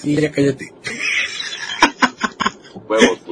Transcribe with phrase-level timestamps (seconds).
[0.00, 0.72] Sí, ya cállate.
[2.88, 3.18] Huevos,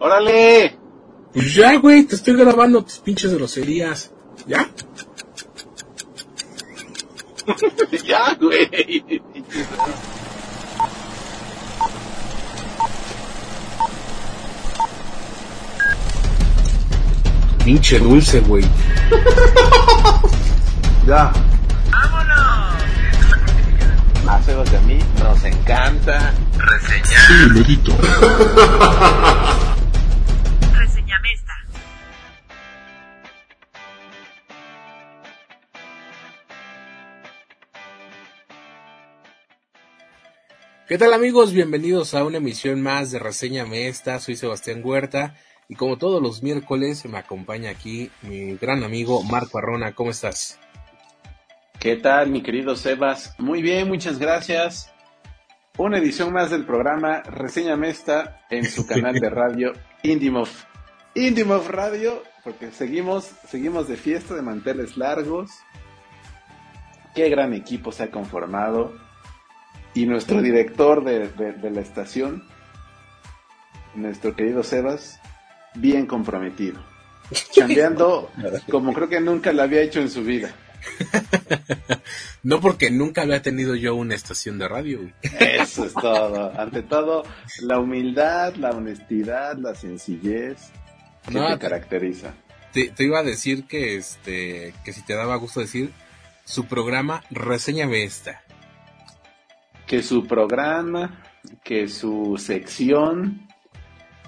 [0.00, 0.76] ¡Órale!
[1.32, 4.10] Pues ya, güey, te estoy grabando tus pinches groserías.
[4.46, 4.68] ¿Ya?
[8.04, 9.22] ya, güey.
[17.64, 18.64] Pinche dulce, güey.
[21.06, 21.32] Ya.
[24.46, 27.50] De a mí nos encanta reseñar.
[30.72, 31.52] Reseñame esta.
[40.86, 41.52] ¿Qué tal amigos?
[41.52, 44.20] Bienvenidos a una emisión más de Reseñame esta.
[44.20, 45.34] Soy Sebastián Huerta
[45.68, 49.96] y como todos los miércoles me acompaña aquí mi gran amigo Marco Arrona.
[49.96, 50.60] ¿Cómo estás?
[51.78, 53.34] ¿Qué tal, mi querido Sebas?
[53.38, 54.92] Muy bien, muchas gracias.
[55.78, 60.48] Una edición más del programa Reseñame esta en su canal de radio Indimov.
[61.14, 65.50] Indimov Radio, porque seguimos, seguimos de fiesta de manteles largos.
[67.14, 68.94] Qué gran equipo se ha conformado.
[69.94, 72.42] Y nuestro director de, de- de la estación,
[73.94, 75.20] nuestro querido Sebas,
[75.74, 76.82] bien comprometido.
[77.56, 78.30] Cambiando
[78.70, 80.50] como creo que nunca lo había hecho en su vida.
[82.42, 84.98] No porque nunca había tenido yo una estación de radio.
[85.00, 85.12] güey.
[85.40, 86.52] Eso es todo.
[86.58, 87.24] Ante todo,
[87.62, 90.70] la humildad, la honestidad, la sencillez
[91.26, 92.34] que No, te te- caracteriza.
[92.72, 95.90] Te, te iba a decir que este que si te daba gusto decir
[96.44, 98.42] su programa Reséñame esta.
[99.88, 101.24] Que su programa,
[101.64, 103.48] que su sección,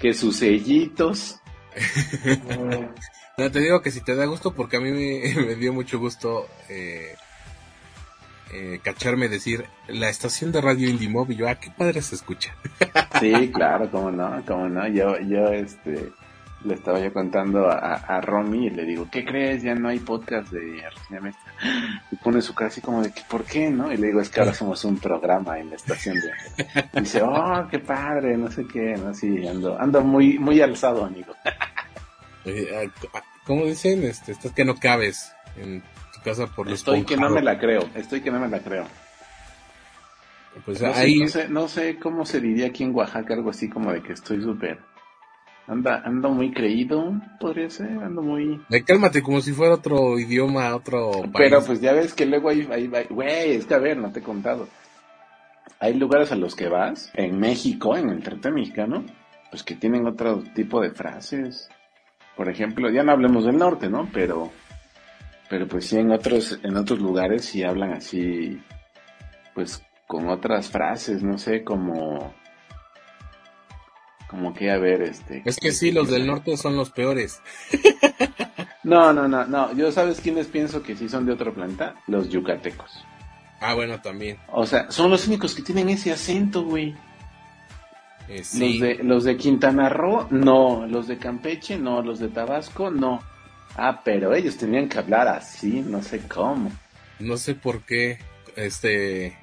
[0.01, 1.41] que sus sellitos.
[3.39, 6.01] No, te digo que si te da gusto porque a mí me, me dio mucho
[6.01, 7.15] gusto eh,
[8.53, 12.55] eh, cacharme decir la estación de radio Indimob y yo, ah, qué padre se escucha.
[13.21, 14.87] Sí, claro, cómo no, cómo no.
[14.87, 16.13] Yo, yo, este,
[16.65, 19.65] le estaba yo contando a, a Romy y le digo, ¿qué crees?
[19.65, 21.19] Ya no hay podcast de esta.
[22.13, 23.93] Y pone su cara así como de, que, ¿por qué, no?
[23.93, 26.31] Y le digo, es que ahora somos un programa en la estación de...
[26.93, 31.05] Y dice, oh, qué padre, no sé qué, no, sí, ando, ando muy, muy alzado,
[31.05, 31.35] amigo.
[33.49, 34.05] ¿Cómo dicen?
[34.05, 35.81] Este, estás que no cabes en
[36.15, 38.61] tu casa por los Estoy que no me la creo, estoy que no me la
[38.61, 38.85] creo.
[40.67, 43.49] Pues No sé, ahí, no sé, no sé cómo se diría aquí en Oaxaca, algo
[43.51, 44.79] así como de que estoy súper...
[45.67, 48.61] Anda, ando muy creído, podría ser, ando muy...
[48.71, 51.33] eh, cálmate como si fuera otro idioma, otro país.
[51.37, 52.67] Pero pues ya ves que luego hay-
[53.11, 54.69] güey, es que a ver, no te he contado.
[55.81, 59.05] Hay lugares a los que vas, en México, en el territorio mexicano,
[59.51, 61.69] pues que tienen otro tipo de frases.
[62.39, 64.09] Por ejemplo, ya no hablemos del norte, ¿no?
[64.13, 64.53] Pero,
[65.51, 68.63] pero pues sí en otros, en otros lugares sí hablan así,
[69.57, 72.33] pues con otras frases, no sé, como,
[74.29, 75.43] como que a ver, este.
[75.45, 77.43] es que sí, los del norte son los peores.
[78.85, 79.75] No, no, no, no.
[79.75, 83.05] Yo sabes quiénes pienso que sí son de otro planeta, los yucatecos.
[83.61, 84.39] Ah, bueno, también.
[84.51, 86.97] O sea, son los únicos que tienen ese acento, güey.
[88.29, 88.79] Eh, sí.
[88.79, 90.87] Los de los de Quintana Roo, no.
[90.87, 92.03] Los de Campeche, no.
[92.03, 93.23] Los de Tabasco, no.
[93.77, 96.73] Ah, pero ellos tenían que hablar así, no sé cómo.
[97.21, 98.19] No sé por qué,
[98.57, 99.39] este,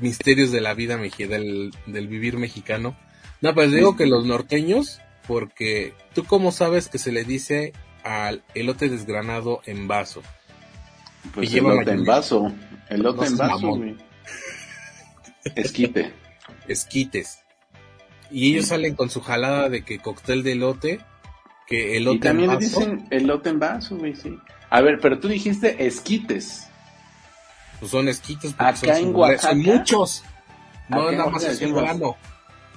[0.00, 2.96] misterios de la vida del, del vivir mexicano.
[3.40, 7.72] No, pues digo que los norteños, porque tú cómo sabes que se le dice
[8.04, 10.22] al elote desgranado en vaso.
[11.34, 12.52] Pues Y lleva en vaso.
[12.88, 13.96] Elote No en vaso, güey.
[15.54, 16.12] Esquite.
[16.68, 17.41] esquites.
[18.32, 21.00] Y ellos salen con su jalada de que cóctel de elote,
[21.66, 24.38] que elote Y también en vaso, dicen elote en vaso, güey, sí.
[24.70, 26.68] A ver, pero tú dijiste esquites.
[27.78, 29.14] pues son esquites porque Acá son, en.
[29.16, 30.24] Oaxaca- son muchos.
[30.88, 32.16] No, nada más es un grano.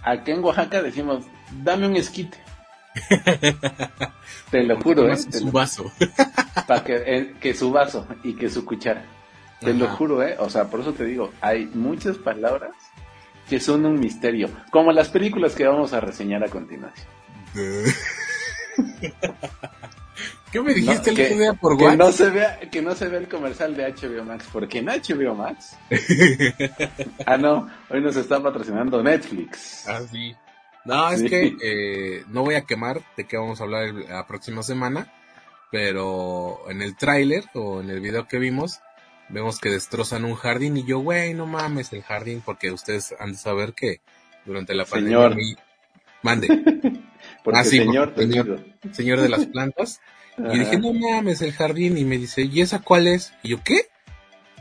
[0.04, 1.26] Acá en Oaxaca decimos,
[1.64, 2.38] dame un esquite.
[4.52, 5.16] Te lo juro, ¿eh?
[5.30, 5.92] Te su lo- vaso.
[6.68, 9.06] Para que, eh, que su vaso y que su cuchara.
[9.60, 10.36] Te lo juro, ¿eh?
[10.40, 12.72] O sea, por eso te digo, hay muchas palabras
[13.50, 17.08] que son un misterio, como las películas que vamos a reseñar a continuación.
[20.52, 23.08] ¿Qué me dijiste No, el otro día por que no se vea que no se
[23.10, 25.76] vea el comercial de HBO Max, porque en HBO Max
[27.26, 29.88] Ah, no, hoy nos está patrocinando Netflix.
[29.88, 30.34] Ah, sí.
[30.86, 31.30] No, es Sí.
[31.30, 35.12] que eh, no voy a quemar de qué vamos a hablar la próxima semana,
[35.72, 38.80] pero en el tráiler o en el video que vimos,
[39.30, 43.32] vemos que destrozan un jardín y yo, güey, no mames el jardín, porque ustedes han
[43.34, 44.02] de saber que
[44.46, 45.18] durante la pandemia...
[45.18, 45.36] Señor.
[45.36, 45.56] mi-
[46.24, 46.48] Mande,
[47.44, 48.66] Porque Ah, sí, señor, porque señor.
[48.92, 50.02] señor de las plantas.
[50.38, 51.98] Y dije, no mames, el jardín.
[51.98, 53.32] Y me dice, ¿y esa cuál es?
[53.42, 53.88] Y yo, ¿qué?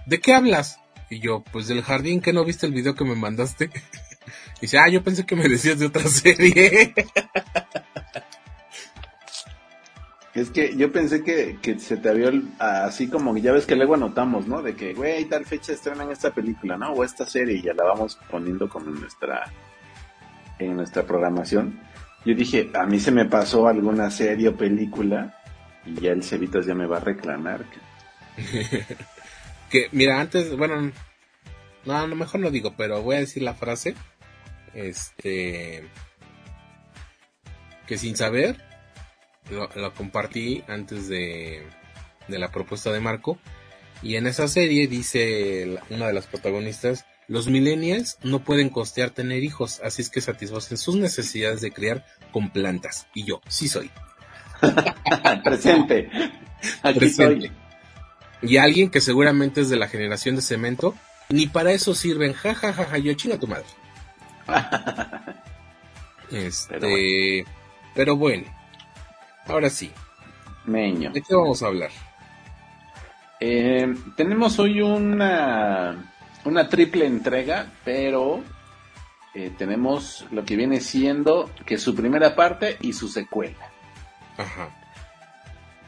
[0.06, 0.78] ¿de qué hablas?
[1.10, 3.70] Y yo, pues del jardín, que no viste el video que me mandaste?
[4.58, 6.94] Y dice, ah, yo pensé que me decías de otra serie.
[10.34, 13.94] Es que yo pensé que, que se te había así como ya ves que luego
[13.94, 14.62] anotamos, ¿no?
[14.62, 16.92] De que, güey, tal fecha estrenan esta película, ¿no?
[16.92, 19.52] O esta serie y ya la vamos poniendo como en nuestra
[20.58, 21.80] en nuestra programación.
[22.24, 25.40] Yo dije, a mí se me pasó alguna serie o película
[25.86, 27.64] y ya el Cevitas ya me va a reclamar.
[29.70, 30.90] que, mira, antes, bueno,
[31.84, 33.94] no, a lo mejor no digo, pero voy a decir la frase.
[34.72, 35.86] Este.
[37.86, 38.56] Que sin saber,
[39.50, 41.62] lo, lo compartí antes de,
[42.28, 43.38] de la propuesta de Marco.
[44.02, 49.42] Y en esa serie dice una de las protagonistas, los millennials no pueden costear tener
[49.42, 53.06] hijos, así es que satisfacen sus necesidades de criar con plantas.
[53.14, 53.90] Y yo, sí soy.
[55.44, 56.10] Presente.
[56.82, 57.50] Aquí Presente.
[58.42, 60.94] Y alguien que seguramente es de la generación de cemento,
[61.30, 63.66] ni para eso sirven, ja, ja, ja, ja, yo chinga tu madre.
[66.30, 66.88] Este, Pero
[67.94, 68.44] pero bueno.
[69.46, 69.90] Ahora sí,
[70.66, 71.10] Meño.
[71.12, 71.90] ¿de qué vamos a hablar?
[73.40, 76.12] Eh, tenemos hoy una,
[76.44, 78.42] una triple entrega, pero
[79.34, 83.70] eh, tenemos lo que viene siendo que su primera parte y su secuela.
[84.38, 84.68] Ajá,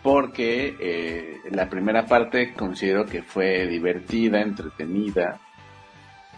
[0.03, 5.41] Porque eh, la primera parte considero que fue divertida, entretenida,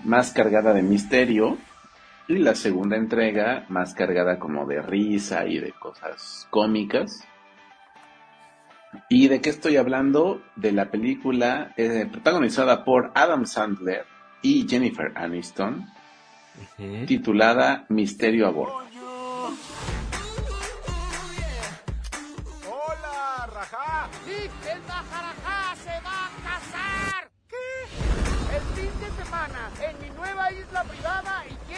[0.05, 1.59] más cargada de misterio.
[2.29, 7.27] Y la segunda entrega más cargada como de risa y de cosas cómicas.
[9.09, 10.43] ¿Y de qué estoy hablando?
[10.55, 14.05] De la película eh, protagonizada por Adam Sandler
[14.43, 15.87] y Jennifer Aniston,
[17.07, 18.88] titulada Misterio a bordo.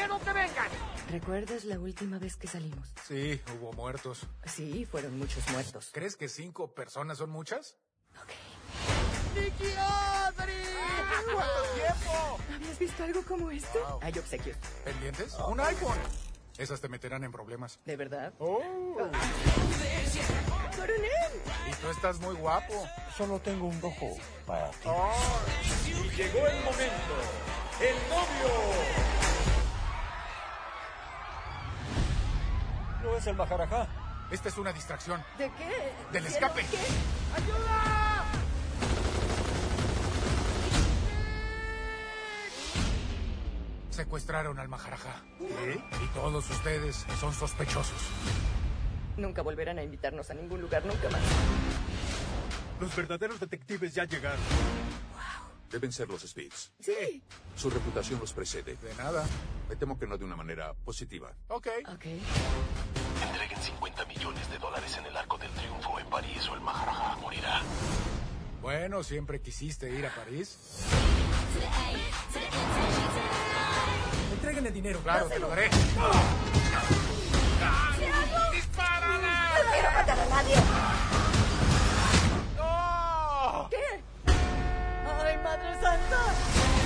[0.01, 0.69] Quiero que vengan.
[1.11, 2.89] ¿Recuerdas la última vez que salimos?
[3.07, 4.27] Sí, hubo muertos.
[4.47, 5.91] Sí, fueron muchos muertos.
[5.93, 7.77] ¿Crees que cinco personas son muchas?
[9.35, 10.57] ¡Nicky Audrey!
[11.35, 12.39] ¿Cuánto tiempo?
[12.55, 13.99] ¿Habías visto algo como esto?
[14.03, 14.57] Hay obsequios.
[14.85, 15.35] ¿Pendientes?
[15.49, 15.99] Un iPhone.
[16.57, 17.79] Esas te meterán en problemas.
[17.85, 18.33] ¿De verdad?
[18.39, 18.61] Oh,
[20.77, 21.33] ¡Coronel!
[21.69, 22.87] y tú estás muy guapo.
[23.17, 24.89] Solo tengo un ojo para ti.
[26.17, 27.15] Llegó el momento.
[27.81, 29.20] El novio.
[33.11, 33.89] No es el Majarajá.
[34.31, 35.21] Esta es una distracción.
[35.37, 35.93] ¿De qué?
[36.13, 36.65] Del ¿Hicieron escape.
[36.71, 36.79] qué?
[37.43, 38.25] ¡Ayuda!
[43.91, 45.23] Secuestraron al Maharajá.
[45.41, 48.01] Y todos ustedes son sospechosos.
[49.17, 51.21] Nunca volverán a invitarnos a ningún lugar, nunca más.
[52.81, 54.39] Los verdaderos detectives ya llegaron.
[55.71, 56.73] Deben ser los Speeds.
[56.81, 57.23] Sí.
[57.57, 58.77] Su reputación los precede.
[58.77, 59.25] De nada.
[59.69, 61.33] Me temo que no de una manera positiva.
[61.49, 61.69] Ok.
[61.93, 62.07] Ok.
[63.61, 67.17] Entreguen 50 millones de dólares en el arco del triunfo en París o el Maharaja
[67.17, 67.61] morirá.
[68.63, 70.59] Bueno, siempre quisiste ir a París.
[74.33, 75.01] Entreguen el dinero.
[75.01, 75.69] Claro, te lo daré.
[78.53, 79.29] ¡Dispárale!
[79.73, 80.57] quiero matar a nadie!
[82.57, 83.69] ¡No!
[83.69, 84.03] ¿Qué?
[85.23, 86.81] ¡Ay, Madre Santa!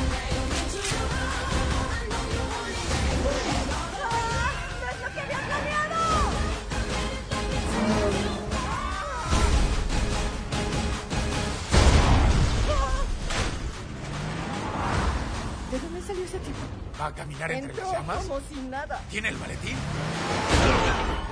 [16.14, 16.58] Salió ese tipo?
[17.00, 18.26] ¿Va a caminar entre Entró las llamas?
[18.26, 19.00] como si nada.
[19.10, 19.74] ¿Tiene el maletín?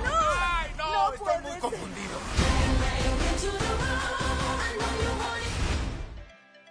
[0.03, 0.11] ¡No!
[0.11, 0.83] ¡Ay, no!
[0.93, 1.59] No estoy puede muy ser.
[1.59, 2.19] confundido.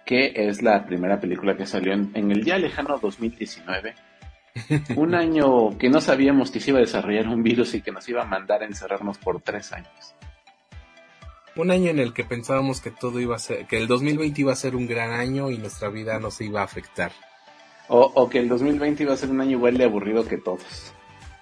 [0.05, 3.95] que es la primera película que salió en, en el ya lejano 2019.
[4.97, 8.07] Un año que no sabíamos que se iba a desarrollar un virus y que nos
[8.09, 10.13] iba a mandar a encerrarnos por tres años.
[11.55, 14.51] Un año en el que pensábamos que todo iba a ser, que el 2020 iba
[14.51, 17.13] a ser un gran año y nuestra vida no se iba a afectar.
[17.89, 20.93] O, o que el 2020 iba a ser un año igual de aburrido que todos.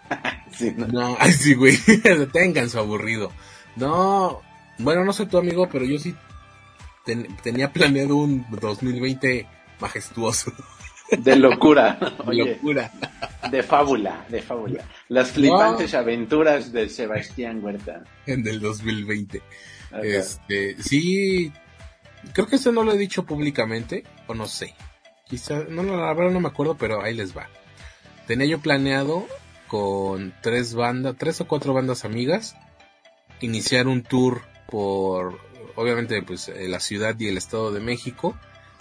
[0.51, 0.86] Sí, ¿no?
[0.88, 1.77] No, ay sí, güey,
[2.33, 3.31] tengan su aburrido.
[3.77, 4.41] No,
[4.79, 6.13] bueno, no sé tu amigo, pero yo sí
[7.05, 9.48] ten- tenía planeado un 2020
[9.79, 10.51] majestuoso.
[11.17, 11.98] De locura.
[12.25, 12.91] Oye, Locura.
[13.50, 14.83] de fábula, de fábula.
[15.10, 18.03] Las flipantes aventuras de Sebastián Huerta.
[18.25, 19.41] En el 2020.
[19.91, 20.01] Ajá.
[20.03, 21.51] Este, sí,
[22.33, 24.74] creo que esto no lo he dicho públicamente, o no sé.
[25.31, 27.47] Quizá, no, la verdad no me acuerdo, pero ahí les va.
[28.27, 29.25] Tenía yo planeado
[29.67, 32.55] con tres bandas, tres o cuatro bandas amigas,
[33.39, 35.39] iniciar un tour por,
[35.75, 38.38] obviamente, pues, eh, la ciudad y el estado de México,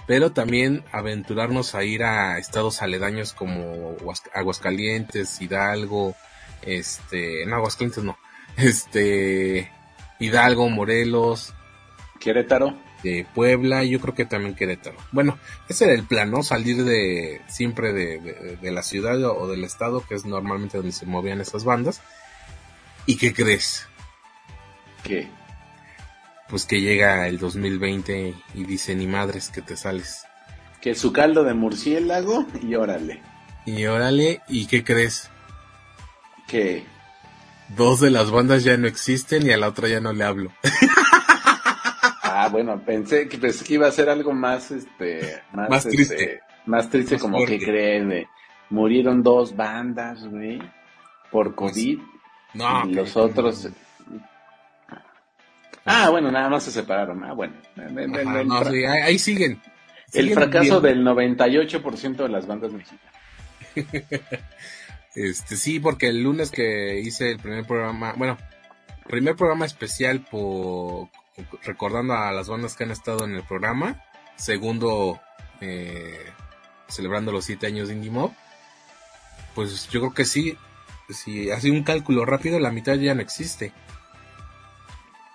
[0.09, 6.17] pero también aventurarnos a ir a estados aledaños como Aguas- Aguascalientes, Hidalgo,
[6.63, 8.19] este, no, Aguascalientes no,
[8.57, 9.71] este,
[10.19, 11.55] Hidalgo, Morelos,
[12.19, 12.75] Querétaro.
[13.03, 14.97] De Puebla, y yo creo que también Querétaro.
[15.13, 15.39] Bueno,
[15.69, 16.43] ese era el plan, ¿no?
[16.43, 20.93] Salir de siempre de, de- de la ciudad o del estado, que es normalmente donde
[20.93, 22.01] se movían esas bandas.
[23.07, 23.87] ¿Y qué crees?
[25.03, 25.29] ¿Qué?
[26.49, 30.25] Pues que llega el 2020 y dice ni madres que te sales.
[30.81, 33.23] Que su caldo de murciélago y órale.
[33.67, 35.31] Y órale, ¿y qué crees?
[36.49, 36.85] Que
[37.77, 40.51] Dos de las bandas ya no existen y a la otra ya no le hablo.
[42.51, 45.97] Ah, bueno, pensé que pensé que iba a ser algo más este más, Más este,
[45.97, 46.41] triste.
[46.67, 47.59] más triste Más como fuerte.
[47.59, 48.27] que creen
[48.71, 50.61] murieron dos bandas, güey,
[51.31, 51.99] por COVID
[52.55, 53.69] No, y los otros
[55.85, 57.25] Ah, bueno, nada más se separaron.
[57.25, 57.55] Ah, bueno.
[57.77, 59.61] El, el- Ajá, el no, sí, ahí, ahí siguen.
[60.13, 61.03] el Siguen fracaso bien.
[61.03, 63.15] del 98% de las bandas mexicanas.
[65.13, 68.39] Este, sí, porque el lunes que hice el primer programa, bueno,
[69.09, 71.09] primer programa especial por
[71.63, 74.03] recordando a las bandas que han estado en el programa,
[74.37, 75.21] segundo
[75.61, 76.25] eh,
[76.89, 78.33] celebrando los siete años de Indie Mob,
[79.55, 80.57] pues yo creo que sí,
[81.09, 83.73] si hace un cálculo rápido, la mitad ya no existe.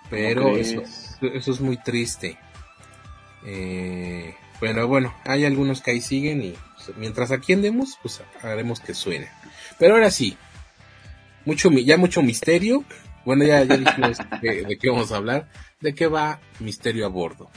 [0.08, 0.82] Pero ¿Cómo eso,
[1.22, 2.38] eso es muy triste.
[3.44, 8.80] Eh, pero bueno, hay algunos que ahí siguen y pues, mientras aquí andemos, pues haremos
[8.80, 9.28] que suene.
[9.78, 10.36] Pero ahora sí,
[11.44, 12.84] mucho, ya mucho misterio.
[13.26, 15.48] Bueno, ya, ya dijimos de, de qué vamos a hablar.
[15.80, 17.50] ¿De qué va Misterio a Bordo?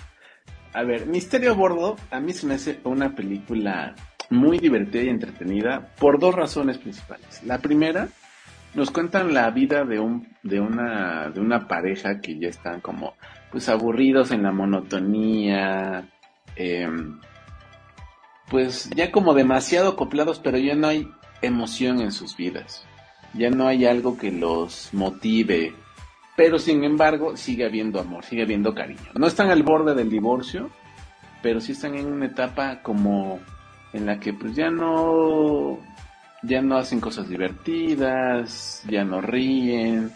[0.74, 3.96] A ver, Misterio a Bordo a mí se me hace una película
[4.32, 7.44] muy divertida y entretenida por dos razones principales.
[7.46, 8.10] La primera,
[8.74, 13.14] nos cuentan la vida de un de una de una pareja que ya están como
[13.52, 16.10] pues aburridos en la monotonía,
[16.56, 17.20] em,
[18.50, 21.08] pues ya como demasiado acoplados, pero ya no hay
[21.44, 22.89] emoción en sus vidas.
[23.34, 25.74] Ya no hay algo que los motive,
[26.36, 29.12] pero sin embargo sigue habiendo amor, sigue habiendo cariño.
[29.16, 30.70] No están al borde del divorcio,
[31.42, 33.40] pero sí están en una etapa como
[33.94, 35.80] en la que pues ya no
[36.42, 40.12] ya no hacen cosas divertidas, ya no ríen,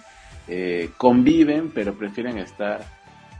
[0.47, 2.85] eh, conviven, pero prefieren estar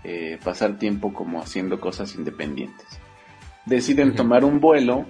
[0.03, 2.86] eh, pasar tiempo como haciendo cosas independientes.
[3.65, 5.06] Deciden tomar un vuelo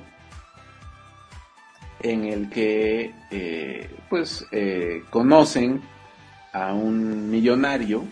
[2.03, 5.81] en el que eh, pues eh, conocen
[6.51, 8.03] a un millonario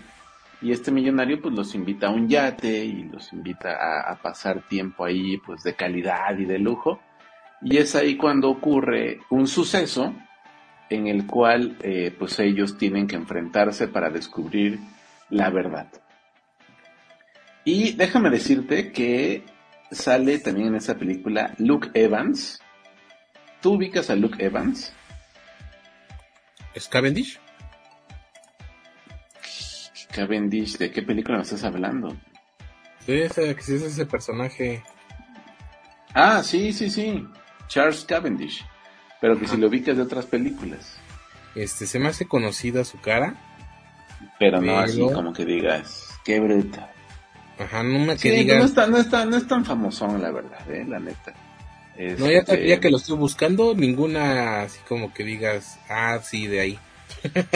[0.62, 5.06] y este millonario pues los invita a un yate y los invita a, pasar tiempo
[5.06, 7.00] ahí pues de calidad y de lujo.
[7.62, 10.14] Y es ahí cuando ocurre un suceso
[10.90, 14.80] en el cual eh, pues ellos tienen que enfrentarse para descubrir
[15.30, 15.88] la verdad.
[17.64, 19.44] Y déjame decirte que
[19.92, 22.62] sale también en esa película Luke Evans
[23.62, 24.94] ¿tú ubicas a Luke Evans?
[26.74, 27.40] ¿Es Cavendish?
[30.12, 32.16] Cavendish, ¿de qué película me estás hablando?
[33.06, 34.84] Sí, es ese personaje.
[36.14, 37.26] Ah, sí, sí, sí.
[37.68, 38.66] Charles Cavendish.
[39.22, 40.98] Pero que si lo ubicas de otras películas.
[41.56, 43.36] Este, se me hace conocida su cara.
[44.40, 46.92] Pero no Pero- así como que digas, qué bruta.
[47.60, 51.00] Ajá, no me Sí, que no, no, no es tan famosón, la verdad, eh, la
[51.00, 51.34] neta.
[52.18, 56.48] No, ya, Este, ya que lo estoy buscando, ninguna así como que digas, ah, sí,
[56.48, 56.80] de ahí.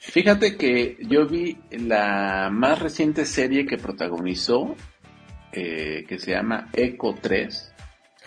[0.00, 4.74] Fíjate que yo vi la más reciente serie que protagonizó,
[5.52, 7.66] eh, que se llama Eco 3.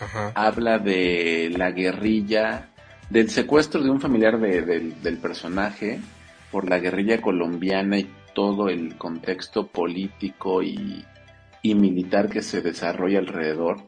[0.00, 0.32] Ajá.
[0.34, 2.68] habla de la guerrilla,
[3.10, 6.00] del secuestro de un familiar de- del- del personaje
[6.50, 11.04] por la guerrilla colombiana y todo el contexto político y,
[11.62, 13.82] y militar que se desarrolla alrededor.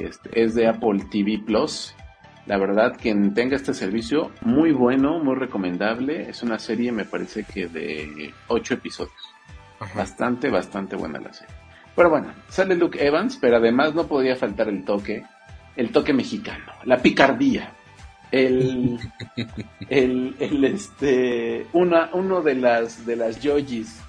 [0.00, 1.94] Este, es de Apple TV Plus.
[2.46, 6.28] La verdad, quien tenga este servicio, muy bueno, muy recomendable.
[6.28, 9.14] Es una serie, me parece que de ocho episodios.
[9.78, 9.98] Ajá.
[9.98, 11.54] Bastante, bastante buena la serie.
[11.94, 15.24] Pero bueno, sale Luke Evans, pero además no podía faltar el toque,
[15.76, 17.72] el toque mexicano, la picardía,
[18.30, 18.98] el,
[19.88, 24.00] el, el, este, una, uno de las, de las yojis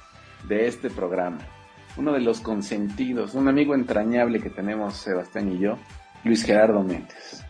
[0.48, 1.40] de este programa,
[1.98, 5.78] uno de los consentidos, un amigo entrañable que tenemos Sebastián y yo,
[6.24, 7.46] Luis Gerardo Méndez.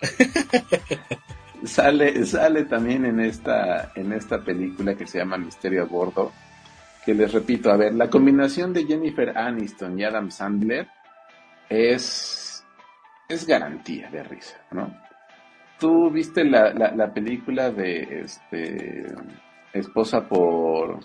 [1.64, 6.32] sale, sale también en esta, en esta película que se llama Misterio a Bordo,
[7.04, 10.88] que les repito, a ver, la combinación de Jennifer Aniston y Adam Sandler
[11.68, 12.64] es,
[13.28, 14.94] es garantía de risa, ¿no?
[15.78, 19.06] ¿Tú viste la, la, la película de este
[19.72, 21.00] esposa por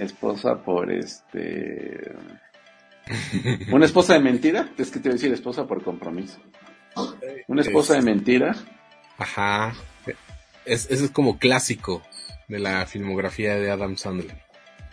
[0.00, 2.12] esposa por este
[3.72, 6.38] Una esposa de mentira, es que te voy a decir esposa por compromiso.
[7.48, 8.54] Una esposa de mentira.
[9.18, 9.74] Ajá.
[10.64, 12.02] Es, ese es como clásico
[12.48, 14.36] de la filmografía de Adam Sandler.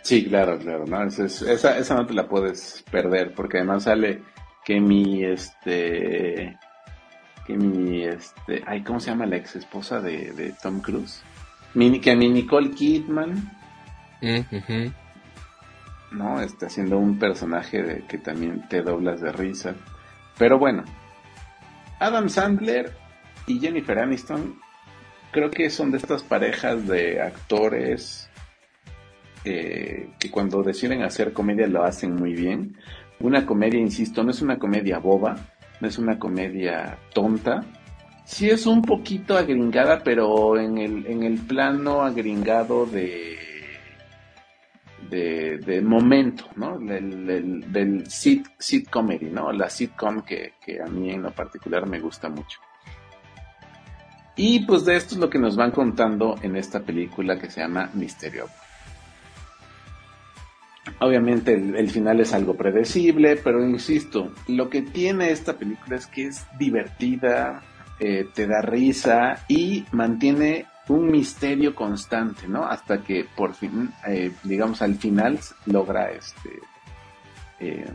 [0.02, 1.02] Sí, claro, claro, ¿no?
[1.04, 4.22] Es- es- esa, esa no te la puedes perder, porque además sale
[4.64, 6.56] que mi, este,
[7.46, 11.22] que mi, este, ay, ¿cómo se llama la ex esposa de, de Tom Cruise?
[11.74, 13.57] Mi, que mi Nicole Kidman,
[16.12, 16.40] ¿no?
[16.40, 19.74] Está haciendo un personaje de, que también te doblas de risa.
[20.38, 20.84] Pero bueno,
[21.98, 22.92] Adam Sandler
[23.46, 24.58] y Jennifer Aniston
[25.30, 28.30] creo que son de estas parejas de actores
[29.44, 32.76] eh, que cuando deciden hacer comedia lo hacen muy bien.
[33.20, 35.36] Una comedia, insisto, no es una comedia boba,
[35.80, 37.64] no es una comedia tonta.
[38.24, 43.37] Sí es un poquito agringada, pero en el, en el plano agringado de
[45.10, 46.78] de, momento, ¿no?
[46.78, 48.46] Del, del, sit,
[48.90, 49.52] comedy, ¿no?
[49.52, 50.52] La sitcom que,
[50.84, 52.60] a mí en lo particular me gusta mucho.
[54.36, 57.60] Y pues de esto es lo que nos van contando en esta película que se
[57.60, 58.46] llama Misterio.
[61.00, 66.06] Obviamente el, el final es algo predecible, pero insisto, lo que tiene esta película es
[66.06, 67.62] que es divertida,
[68.00, 72.64] eh, te da risa y mantiene un misterio constante, ¿no?
[72.64, 76.60] Hasta que por fin, eh, digamos, al final logra este
[77.60, 77.86] eh,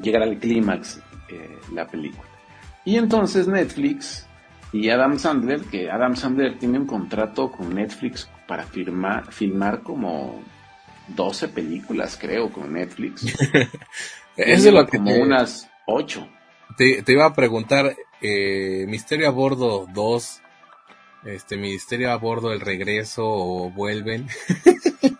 [0.00, 2.28] llegar al clímax eh, la película.
[2.84, 4.26] Y entonces Netflix
[4.72, 10.42] y Adam Sandler, que Adam Sandler tiene un contrato con Netflix para firmar, filmar como
[11.08, 13.24] 12 películas, creo, con Netflix.
[14.36, 16.28] Es lo que como te, unas 8.
[16.76, 17.94] te, te iba a preguntar.
[18.20, 20.42] Eh, Misterio a bordo 2.
[21.24, 24.28] Este, Misterio a bordo el regreso o vuelven.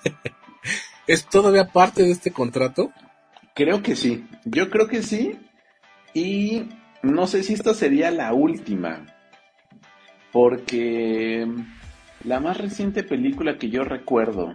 [1.06, 2.92] ¿Es todavía parte de este contrato?
[3.54, 5.38] Creo que sí, yo creo que sí.
[6.12, 6.68] Y
[7.02, 9.06] no sé si esta sería la última.
[10.32, 11.46] Porque
[12.24, 14.54] la más reciente película que yo recuerdo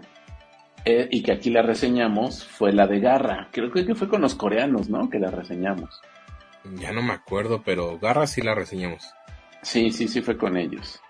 [0.85, 3.49] eh, y que aquí la reseñamos fue la de Garra.
[3.51, 5.09] Creo que fue con los coreanos, ¿no?
[5.09, 6.01] Que la reseñamos.
[6.75, 9.13] Ya no me acuerdo, pero Garra sí la reseñamos.
[9.61, 11.01] Sí, sí, sí fue con ellos.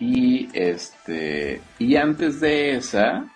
[0.00, 3.26] Y este, y antes de esa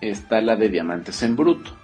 [0.00, 1.76] está la de Diamantes en Bruto.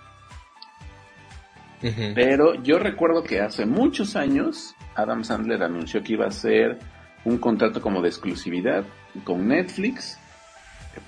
[2.15, 6.79] Pero yo recuerdo que hace muchos años Adam Sandler anunció que iba a hacer
[7.25, 8.85] un contrato como de exclusividad
[9.25, 10.19] con Netflix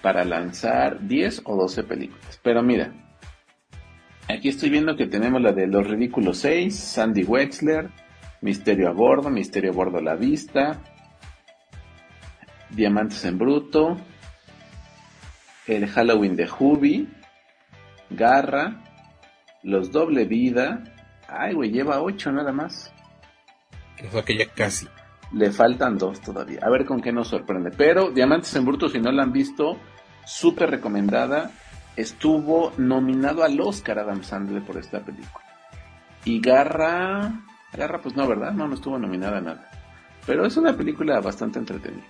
[0.02, 2.40] para lanzar 10 o 12 películas.
[2.42, 2.92] Pero mira,
[4.28, 7.90] aquí estoy viendo que tenemos la de Los Ridículos 6, Sandy Wexler,
[8.40, 10.80] Misterio a Bordo, Misterio a Bordo a la Vista,
[12.74, 13.96] Diamantes en Bruto,
[15.66, 17.08] El Halloween de Hubi,
[18.10, 18.82] Garra,
[19.62, 20.84] Los Doble Vida.
[21.28, 22.92] Ay, güey, lleva 8 nada más.
[24.06, 24.86] O sea que ya casi.
[25.32, 26.60] Le faltan dos todavía.
[26.62, 27.70] A ver con qué nos sorprende.
[27.70, 29.78] Pero Diamantes en Bruto, si no la han visto,
[30.26, 31.50] súper recomendada.
[31.96, 35.44] Estuvo nominado al Oscar Adam Sandler por esta película.
[36.24, 37.32] Y Garra...
[37.72, 38.52] Garra, pues no, ¿verdad?
[38.52, 39.70] No, no estuvo nominada a nada.
[40.26, 42.04] Pero es una película bastante entretenida.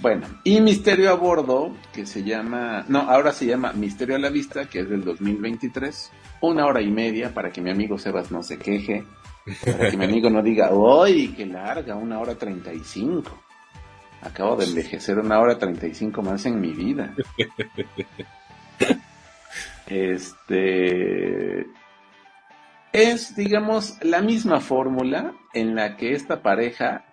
[0.00, 4.28] Bueno, y Misterio a Bordo, que se llama, no, ahora se llama Misterio a la
[4.28, 8.42] Vista, que es del 2023, una hora y media para que mi amigo Sebas no
[8.42, 9.04] se queje,
[9.64, 10.70] para que mi amigo no diga,
[11.02, 11.94] ¡ay, qué larga!
[11.96, 13.42] Una hora treinta y cinco.
[14.20, 17.14] Acabo de envejecer una hora treinta y cinco más en mi vida.
[19.86, 21.66] Este
[22.92, 27.05] es, digamos, la misma fórmula en la que esta pareja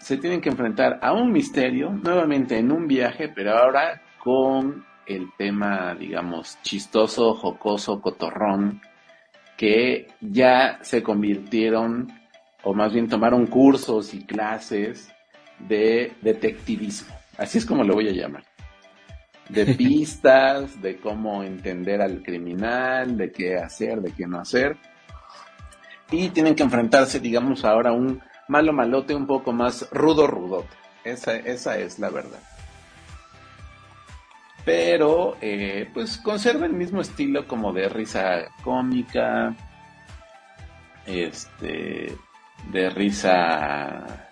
[0.00, 5.28] se tienen que enfrentar a un misterio, nuevamente en un viaje, pero ahora con el
[5.36, 8.80] tema, digamos, chistoso, jocoso, cotorrón,
[9.56, 12.10] que ya se convirtieron,
[12.62, 15.12] o más bien tomaron cursos y clases
[15.58, 17.14] de detectivismo.
[17.36, 18.44] Así es como lo voy a llamar.
[19.50, 24.76] De pistas, de cómo entender al criminal, de qué hacer, de qué no hacer.
[26.10, 30.76] Y tienen que enfrentarse, digamos, ahora a un malo malote un poco más rudo rudote.
[31.04, 32.40] Esa, esa es la verdad.
[34.64, 39.56] Pero, eh, pues conserva el mismo estilo como de risa cómica,
[41.06, 42.14] este,
[42.70, 44.26] de risa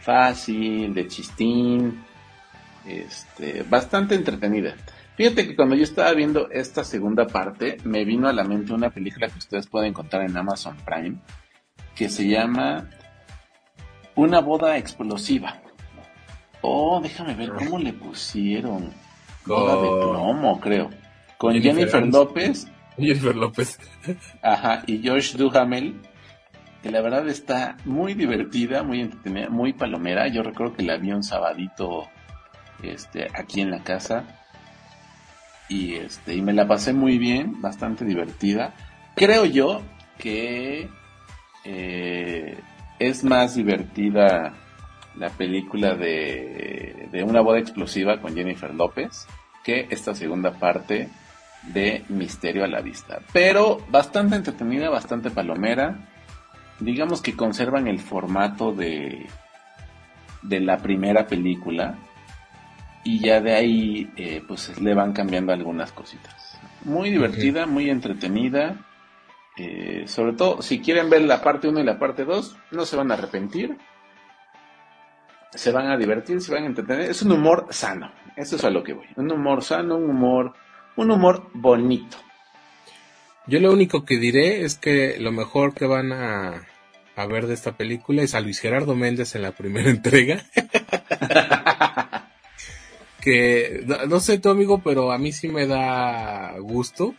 [0.00, 2.04] fácil, de chistín,
[2.84, 4.74] este, bastante entretenida.
[5.16, 8.90] Fíjate que cuando yo estaba viendo esta segunda parte, me vino a la mente una
[8.90, 11.18] película que ustedes pueden encontrar en Amazon Prime,
[11.94, 12.88] que se llama
[14.14, 15.60] Una boda explosiva.
[16.62, 18.92] Oh, déjame ver cómo le pusieron.
[19.46, 20.90] Boda de plomo, creo.
[21.38, 22.06] Con Jennifer.
[22.06, 22.66] López
[23.00, 23.78] Jennifer López.
[24.42, 26.00] Ajá, y Josh Duhamel,
[26.82, 30.28] que la verdad está muy divertida, muy entretenida, muy palomera.
[30.28, 32.08] Yo recuerdo que la vi un sabadito
[32.82, 34.24] este, aquí en la casa
[35.68, 38.74] y, este, y me la pasé muy bien, bastante divertida.
[39.14, 39.82] Creo yo
[40.18, 40.88] que
[41.64, 42.58] eh,
[43.00, 44.52] es más divertida
[45.16, 49.26] la película de, de Una boda explosiva con Jennifer López
[49.64, 51.08] que esta segunda parte
[51.72, 53.20] de Misterio a la Vista.
[53.32, 56.08] Pero bastante entretenida, bastante palomera.
[56.78, 59.26] Digamos que conservan el formato de,
[60.42, 61.96] de la primera película.
[63.02, 66.58] Y ya de ahí eh, pues le van cambiando algunas cositas.
[66.84, 68.76] Muy divertida, muy entretenida.
[69.62, 72.96] Eh, sobre todo, si quieren ver la parte 1 y la parte 2, no se
[72.96, 73.76] van a arrepentir.
[75.52, 77.10] Se van a divertir, se van a entretener.
[77.10, 78.10] Es un humor sano.
[78.36, 79.06] Eso es a lo que voy.
[79.16, 80.54] Un humor sano, un humor,
[80.96, 82.16] un humor bonito.
[83.46, 86.66] Yo lo único que diré es que lo mejor que van a,
[87.16, 90.42] a ver de esta película es a Luis Gerardo Méndez en la primera entrega.
[93.20, 97.14] que no, no sé tu amigo, pero a mí sí me da gusto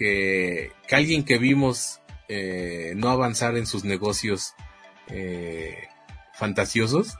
[0.00, 4.54] que, que alguien que vimos eh, no avanzar en sus negocios
[5.08, 5.76] eh,
[6.32, 7.18] fantasiosos,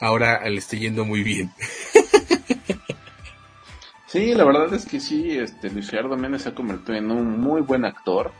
[0.00, 1.52] ahora le esté yendo muy bien.
[4.06, 7.38] Sí, la verdad es que sí, este Luis Gerardo Méndez se ha convertido en un
[7.38, 8.32] muy buen actor.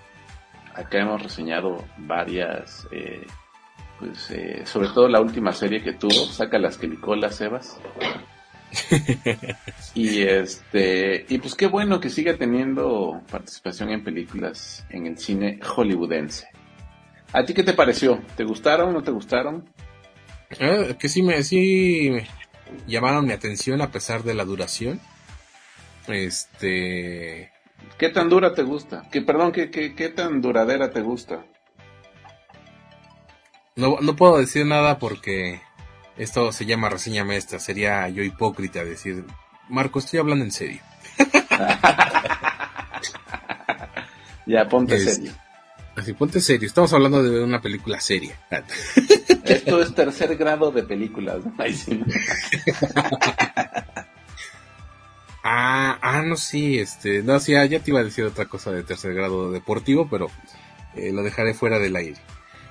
[0.75, 3.25] Acá hemos reseñado varias, eh,
[4.01, 7.79] pues eh, sobre todo la última serie que tuvo, saca las quelicolas, Sebas.
[9.95, 15.59] y este, y pues qué bueno que siga teniendo participación en películas en el cine
[15.63, 16.49] hollywoodense.
[17.33, 18.21] ¿A ti qué te pareció?
[18.37, 19.69] ¿Te gustaron o no te gustaron?
[20.59, 22.13] Eh, que sí me, sí
[22.87, 25.01] llamaron mi atención a pesar de la duración.
[26.09, 27.53] Este,
[27.99, 29.09] ¿Qué tan dura te gusta?
[29.11, 31.45] Que perdón, ¿qué, qué, qué tan duradera te gusta?
[33.81, 35.61] no, no puedo decir nada porque
[36.23, 37.59] esto se llama reseña esta.
[37.59, 39.25] Sería yo hipócrita decir,
[39.69, 40.81] Marco, estoy hablando en serio.
[44.47, 45.33] Ya, ponte Es- serio.
[45.97, 46.67] Así, ponte serio.
[46.67, 48.35] Estamos hablando de una película seria.
[49.45, 51.43] Esto es tercer grado de películas.
[51.59, 52.03] Ay, sí.
[55.43, 58.73] Ah, ah, no, sí, este, no, sí, ah, ya te iba a decir otra cosa
[58.73, 60.31] de tercer grado deportivo, pero
[60.95, 62.19] eh, lo dejaré fuera del aire.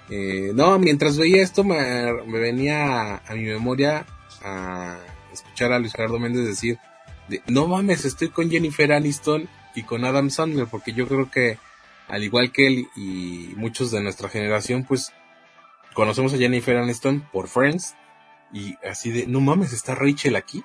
[0.09, 4.05] Eh, no, mientras veía esto me, me venía a, a mi memoria
[4.43, 4.97] a
[5.31, 6.79] escuchar a Luis Gerardo Méndez decir,
[7.27, 11.57] de, no mames, estoy con Jennifer Aniston y con Adam Sandler, porque yo creo que
[12.07, 15.13] al igual que él y muchos de nuestra generación, pues
[15.93, 17.95] conocemos a Jennifer Aniston por Friends
[18.51, 20.63] y así de, no mames, está Rachel aquí.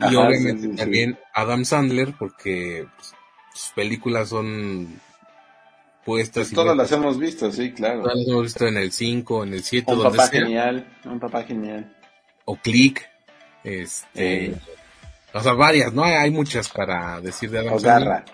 [0.00, 0.76] Y obviamente sí, sí, sí.
[0.76, 3.14] también Adam Sandler, porque pues,
[3.52, 5.00] sus películas son
[6.04, 8.02] puestas Pues y todas las hemos visto, sí, claro.
[8.02, 10.40] Todas las hemos visto en el 5, en el 7, Un donde papá sea.
[10.40, 11.96] genial, un papá genial.
[12.44, 13.08] O Click.
[13.64, 14.54] Este,
[15.32, 16.04] o sea, varias, ¿no?
[16.04, 18.08] Hay, hay muchas para decir de Adam o Sandler.
[18.08, 18.24] garra.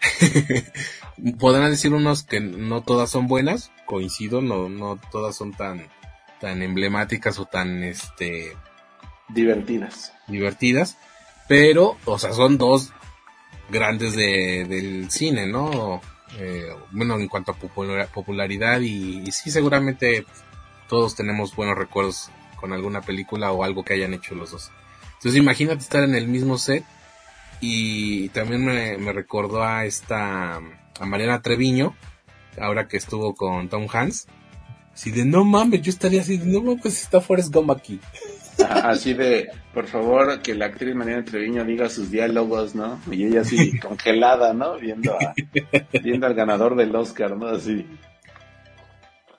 [1.38, 5.86] Podrán decir unos que no todas son buenas, coincido, no, no todas son tan,
[6.40, 8.56] tan emblemáticas o tan, este,
[9.28, 10.12] Divertidas.
[10.26, 10.96] divertidas,
[11.48, 12.92] pero, o sea, son dos
[13.70, 16.00] grandes de, del cine, ¿no?
[16.38, 20.26] Eh, bueno, en cuanto a popular- popularidad y, y sí, seguramente
[20.88, 24.70] todos tenemos buenos recuerdos con alguna película o algo que hayan hecho los dos.
[25.14, 26.84] Entonces imagínate estar en el mismo set
[27.60, 31.94] y también me, me recordó a esta, a Mariana Treviño,
[32.60, 34.26] ahora que estuvo con Tom Hanks.
[34.92, 38.00] Así de, no mames, yo estaría así, de, no mames, está Forrest Gump aquí.
[38.62, 43.00] Así de, por favor, que la actriz Mariana Treviño diga sus diálogos, ¿no?
[43.10, 44.76] Y ella así congelada, ¿no?
[44.78, 45.34] Viendo, a-
[46.02, 47.46] viendo al ganador del Oscar, ¿no?
[47.48, 47.86] Así.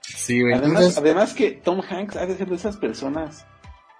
[0.01, 3.45] Sí, güey, Además, entonces- además que Tom Hanks ha de ser de esas personas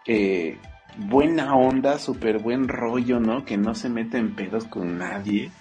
[0.04, 0.58] que
[0.98, 3.44] buena onda, súper buen rollo, ¿no?
[3.46, 5.52] Que no se mete en pedos con nadie.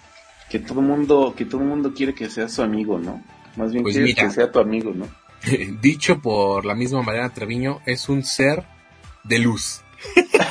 [0.49, 3.23] Que todo mundo, que todo mundo quiere que sea su amigo, ¿no?
[3.55, 5.07] Más bien Pues quiere que sea tu amigo, ¿no?
[5.81, 8.63] dicho por la misma Mariana Treviño, es un ser
[9.25, 9.81] de luz.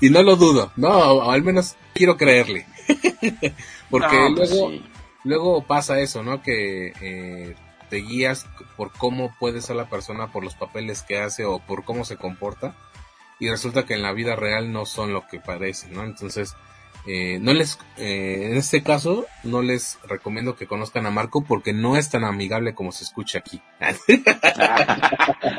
[0.00, 2.66] y no lo dudo, no, o al menos quiero creerle.
[3.90, 4.84] Porque No, pues luego, sí.
[5.24, 6.42] luego pasa eso, ¿no?
[6.42, 7.54] Que eh,
[7.88, 11.84] te guías por cómo puede ser la persona, por los papeles que hace o por
[11.84, 12.74] cómo se comporta.
[13.38, 16.04] Y resulta que en la vida real no son lo que parecen, ¿no?
[16.04, 16.54] Entonces,
[17.06, 21.72] eh, no les, eh, en este caso, no les recomiendo que conozcan a Marco porque
[21.72, 23.60] no es tan amigable como se escucha aquí.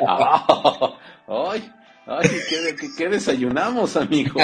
[0.05, 1.71] Ah, ¡Ay!
[2.05, 4.39] Ay, ¿qué, qué, qué desayunamos, amigo?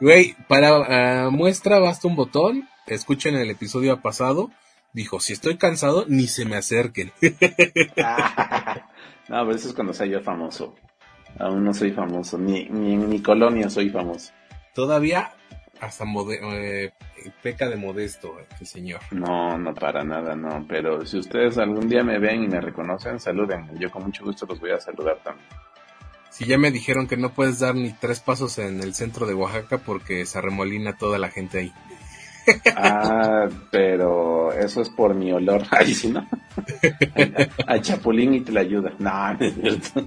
[0.00, 2.68] Güey, para ah, muestra basta un botón.
[2.86, 4.50] Escuchen el episodio pasado.
[4.94, 7.12] Dijo, si estoy cansado, ni se me acerquen.
[7.22, 7.30] no,
[9.28, 10.74] pero eso es cuando sea yo famoso.
[11.38, 14.32] Aún no soy famoso, ni, ni en mi colonia soy famoso.
[14.74, 15.32] Todavía
[15.82, 16.92] hasta mode- eh,
[17.42, 19.00] peca de modesto, este señor.
[19.10, 20.64] No, no para nada, no.
[20.68, 23.72] Pero si ustedes algún día me ven y me reconocen, salúdenme.
[23.78, 25.46] Yo con mucho gusto los voy a saludar también.
[26.30, 29.34] Si ya me dijeron que no puedes dar ni tres pasos en el centro de
[29.34, 31.72] Oaxaca porque se arremolina toda la gente ahí.
[32.76, 35.62] Ah, pero eso es por mi olor.
[35.70, 36.20] Ay, sí, ¿no?
[37.66, 38.92] A, a Chapulín y te la ayuda.
[38.98, 40.04] No, no es cierto.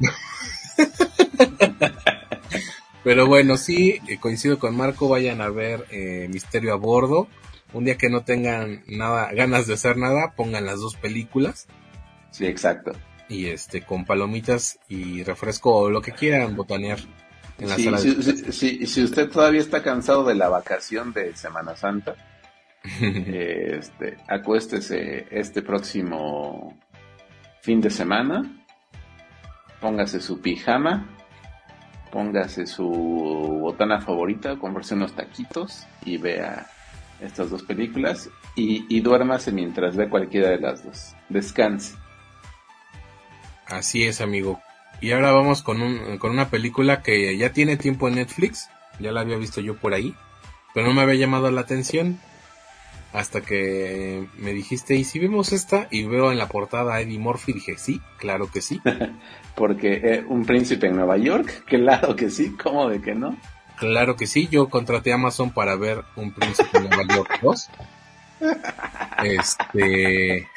[3.06, 7.28] Pero bueno, sí, eh, coincido con Marco, vayan a ver eh, Misterio a Bordo.
[7.72, 11.68] Un día que no tengan nada, ganas de hacer nada, pongan las dos películas
[12.32, 12.92] Sí, exacto.
[13.30, 17.00] y este con palomitas y refresco o lo que quieran botanear
[17.60, 21.14] en la Sí, sala si, de si- si- usted todavía está cansado de la vacación
[21.14, 22.16] de Semana Santa,
[23.02, 26.78] este, acuéstese este próximo
[27.62, 28.64] fin de semana,
[29.82, 31.15] póngase su pijama,
[32.16, 32.88] póngase su
[33.62, 36.66] botana favorita, cómprese unos taquitos y vea
[37.20, 41.14] estas dos películas y, y duérmase mientras ve cualquiera de las dos.
[41.28, 41.98] Descanse.
[43.68, 44.62] Así es, amigo.
[45.02, 48.70] Y ahora vamos con, un, con una película que ya tiene tiempo en Netflix.
[49.02, 50.16] Ya la había visto yo por ahí.
[50.74, 52.18] Pero no me había llamado la atención.
[53.16, 55.88] Hasta que me dijiste, ¿y si vemos esta?
[55.90, 57.54] Y veo en la portada a Eddie Murphy.
[57.54, 58.82] Dije, sí, claro que sí.
[59.56, 63.38] Porque eh, un príncipe en Nueva York, claro que sí, ¿cómo de que no?
[63.78, 64.50] Claro que sí.
[64.52, 67.70] Yo contraté a Amazon para ver Un Príncipe de Nueva York 2.
[69.24, 70.50] Este.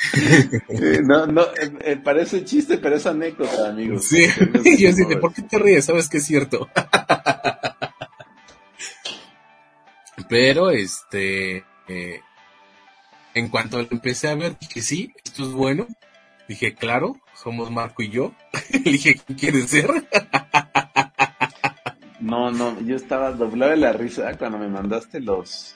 [1.05, 4.05] No, no, eh, eh, parece chiste, pero es anécdota, amigos.
[4.05, 4.27] Sí,
[4.79, 5.85] yo así de, ¿por qué te ríes?
[5.85, 6.69] Sabes que es cierto.
[10.29, 12.21] Pero, este, eh,
[13.39, 15.87] en cuanto lo empecé a ver, dije, sí, esto es bueno.
[16.49, 18.33] Dije, claro, somos Marco y yo.
[18.73, 19.91] Le dije, ¿quién quieres ser?
[22.21, 25.75] No, no, yo estaba doblado de la risa cuando me mandaste los,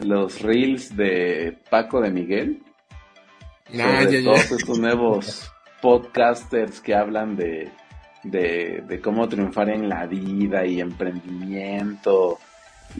[0.00, 2.62] los reels de Paco de Miguel.
[3.68, 4.24] Ah, sobre ya, ya.
[4.24, 7.70] todos estos nuevos podcasters que hablan de,
[8.22, 12.38] de, de cómo triunfar en la vida y emprendimiento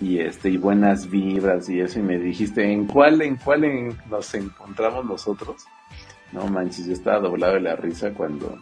[0.01, 4.35] y este y buenas vibras y eso y me dijiste en cuál en cuál nos
[4.35, 5.65] encontramos nosotros
[6.33, 8.59] no manches yo estaba doblado de la risa cuando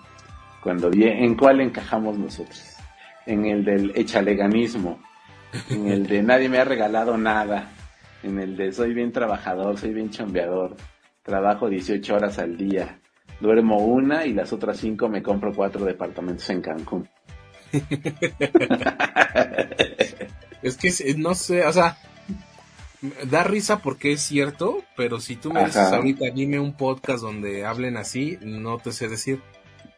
[0.61, 2.77] cuando vi en cuál encajamos nosotros.
[3.25, 5.01] En el del echaleganismo
[5.69, 7.71] en el de nadie me ha regalado nada
[8.23, 10.77] en el de soy bien trabajador soy bien chambeador
[11.23, 12.99] trabajo 18 horas al día
[13.41, 17.09] duermo una y las otras cinco me compro cuatro departamentos en Cancún
[20.63, 21.99] Es que, no sé, o sea,
[23.25, 27.65] da risa porque es cierto, pero si tú me dices ahorita, dime un podcast donde
[27.65, 29.41] hablen así, no te sé decir.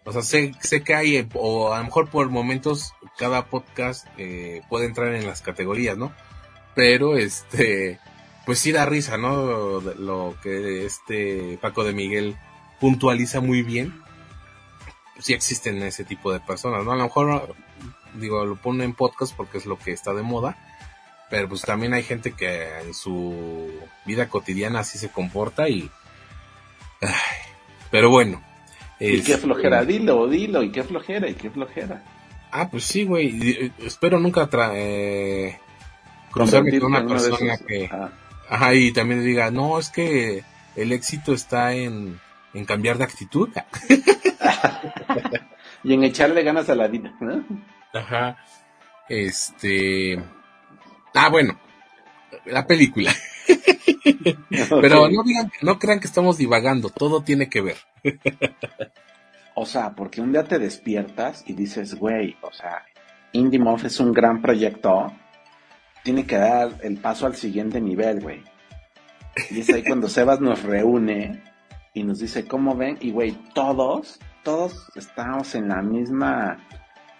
[0.04, 4.62] O sea, sé, sé que hay, o a lo mejor por momentos, cada podcast eh,
[4.68, 6.12] puede entrar en las categorías, ¿no?
[6.74, 8.00] Pero, este,
[8.44, 9.36] pues sí da risa, ¿no?
[9.36, 12.36] Lo, lo que este Paco de Miguel
[12.80, 14.02] puntualiza muy bien.
[15.20, 16.92] Sí existen ese tipo de personas, ¿no?
[16.92, 17.54] A lo mejor,
[18.14, 20.56] digo, lo pone en podcast porque es lo que está de moda.
[21.30, 23.70] Pero pues también hay gente que en su
[24.04, 25.90] vida cotidiana así se comporta y...
[27.00, 27.10] ay,
[27.90, 28.42] pero bueno.
[29.00, 32.02] y qué este, flojera dilo dilo y qué flojera y qué flojera
[32.50, 33.28] Ah, pues sí, güey.
[33.28, 35.58] y- Espero nunca tra eh,
[36.30, 37.86] cruzarme con una persona que...
[37.86, 38.12] Ajá.
[38.50, 40.44] Ajá, y también diga, no, es que
[40.76, 42.20] el éxito está en,
[42.52, 43.48] en cambiar de actitud.
[45.84, 47.42] y en echarle ganas a la vida ¿no?
[47.92, 48.38] Ajá.
[49.08, 50.22] Este...
[51.14, 51.58] Ah, bueno.
[52.46, 53.12] La película.
[54.80, 56.90] Pero no digan, no crean que estamos divagando.
[56.90, 57.76] Todo tiene que ver.
[59.54, 62.84] O sea, porque un día te despiertas y dices, güey, o sea,
[63.32, 65.12] Indie Muff es un gran proyecto,
[66.02, 68.42] tiene que dar el paso al siguiente nivel, güey.
[69.50, 71.42] Y es ahí cuando Sebas nos reúne
[71.94, 72.96] y nos dice, ¿cómo ven?
[73.00, 76.58] Y, güey, todos, todos estamos en la misma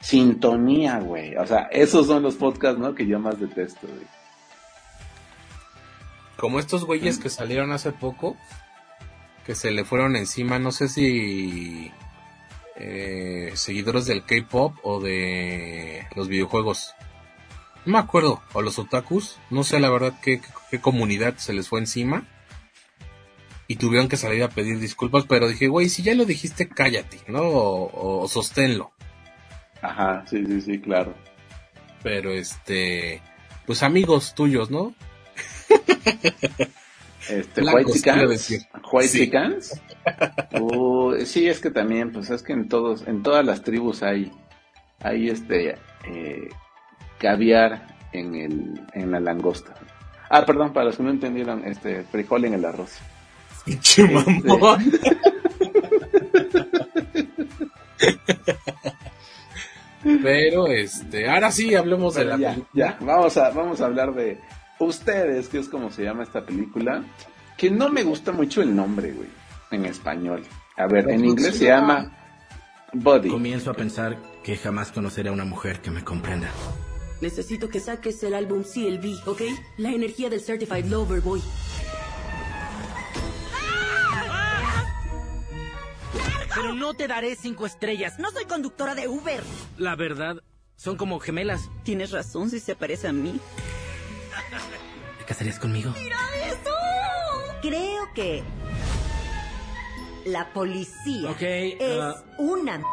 [0.02, 1.36] sintonía, güey.
[1.36, 2.94] O sea, esos son los podcasts, ¿no?
[2.94, 3.86] Que yo más detesto.
[6.36, 8.36] Como estos güeyes que salieron hace poco,
[9.46, 11.92] que se le fueron encima, no sé si
[12.76, 16.94] eh, seguidores del K-pop o de los videojuegos.
[17.86, 20.40] No me acuerdo, o los otakus, no sé la verdad qué,
[20.80, 22.26] comunidad se les fue encima.
[23.68, 27.20] Y tuvieron que salir a pedir disculpas, pero dije, güey, si ya lo dijiste, cállate,
[27.28, 27.40] ¿no?
[27.44, 28.92] O sosténlo.
[29.82, 31.14] Ajá, sí, sí, sí, claro.
[32.02, 33.20] Pero este,
[33.66, 34.94] pues amigos tuyos, ¿no?
[37.28, 38.62] Este, Blancos, White decir.
[38.90, 39.30] White Sí.
[40.60, 44.32] Uh, sí, es que también, pues es que en todos, en todas las tribus hay,
[45.00, 46.48] hay este, eh,
[47.18, 49.72] caviar en el, en la langosta.
[50.30, 52.98] Ah, perdón, para los que no entendieron, este, frijol en el arroz.
[53.64, 54.92] Pinche mamón.
[60.02, 62.98] Pero este, ahora sí hablemos de Bueno, la ya, película.
[63.00, 64.40] ya, vamos a, vamos a hablar de
[64.78, 67.04] ustedes, que es como se llama esta película,
[67.56, 69.28] que no me gusta mucho el nombre, güey,
[69.70, 70.42] en español.
[70.76, 72.10] A ver, en inglés se llama
[72.92, 73.28] Body.
[73.28, 76.48] Comienzo a pensar que jamás conoceré a una mujer que me comprenda.
[77.20, 79.42] Necesito que saques el álbum CLB, ¿ok?
[79.78, 81.40] La energía del Certified Lover Boy.
[86.62, 88.18] Pero no te daré cinco estrellas.
[88.20, 89.42] No soy conductora de Uber.
[89.79, 90.37] La verdad,
[90.77, 91.68] son como gemelas.
[91.83, 93.40] Tienes razón si se parece a mí.
[95.18, 95.92] ¿Te casarías conmigo?
[97.62, 98.42] Creo que
[100.25, 102.22] la policía Ok, es ah.
[102.38, 102.85] una m-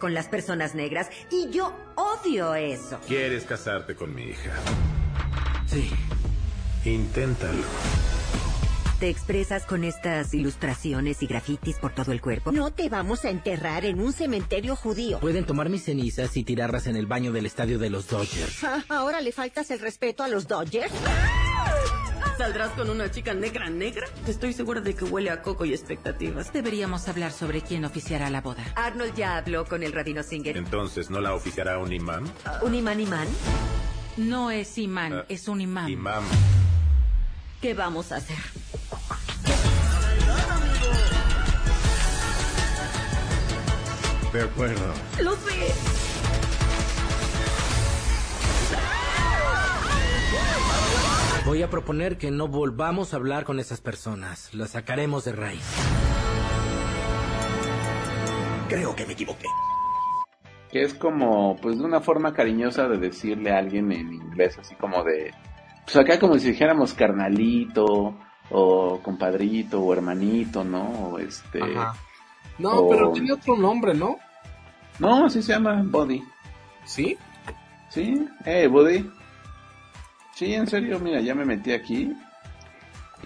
[0.00, 2.98] con las personas negras y yo odio eso.
[3.06, 4.52] ¿Quieres casarte con mi hija?
[5.66, 5.90] Sí.
[6.84, 7.62] Inténtalo.
[9.00, 12.50] ¿Te expresas con estas ilustraciones y grafitis por todo el cuerpo?
[12.50, 15.20] No te vamos a enterrar en un cementerio judío.
[15.20, 18.64] Pueden tomar mis cenizas y tirarlas en el baño del estadio de los Dodgers.
[18.64, 20.90] Ah, Ahora le faltas el respeto a los Dodgers.
[22.38, 24.06] ¿Saldrás con una chica negra negra?
[24.26, 26.50] Estoy segura de que huele a coco y expectativas.
[26.52, 28.64] Deberíamos hablar sobre quién oficiará la boda.
[28.76, 30.56] Arnold ya habló con el rabino Singer.
[30.56, 32.24] Entonces, ¿no la oficiará un imán?
[32.62, 33.28] ¿Un imán imán?
[34.16, 35.90] No es imán, Ah, es un imán.
[35.90, 36.22] Imán.
[37.60, 38.36] ¿Qué vamos a hacer?
[44.36, 44.92] De acuerdo.
[45.22, 45.72] ¡Lo sé!
[51.44, 54.52] Voy a proponer que no volvamos a hablar con esas personas.
[54.52, 55.62] Las sacaremos de raíz.
[58.68, 59.46] Creo que me equivoqué.
[60.72, 64.74] que es como, pues, de una forma cariñosa de decirle a alguien en inglés, así
[64.74, 65.32] como de,
[65.84, 68.14] pues acá como si dijéramos carnalito,
[68.50, 70.82] o compadrito, o hermanito, ¿no?
[71.12, 71.62] O este...
[71.62, 71.94] Ajá.
[72.58, 74.16] No, o- pero tiene otro nombre, ¿no?
[74.98, 76.22] No, así se llama Body.
[76.84, 77.16] ¿Sí?
[77.90, 79.10] Sí, eh, Buddy.
[80.34, 82.12] Sí, en serio, mira, ya me metí aquí.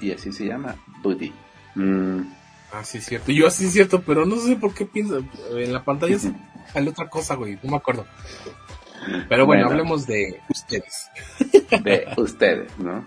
[0.01, 1.33] Y así se llama, Buddy.
[1.75, 2.21] Mm,
[2.73, 3.33] Ah, sí, es cierto.
[3.33, 5.25] Yo así es cierto, pero no sé por qué pienso.
[5.57, 6.17] En la pantalla
[6.73, 7.59] sale otra cosa, güey.
[7.65, 8.07] No me acuerdo.
[9.29, 9.71] Pero bueno, Bueno.
[9.71, 11.11] hablemos de ustedes.
[11.83, 13.05] de ustedes, ¿no?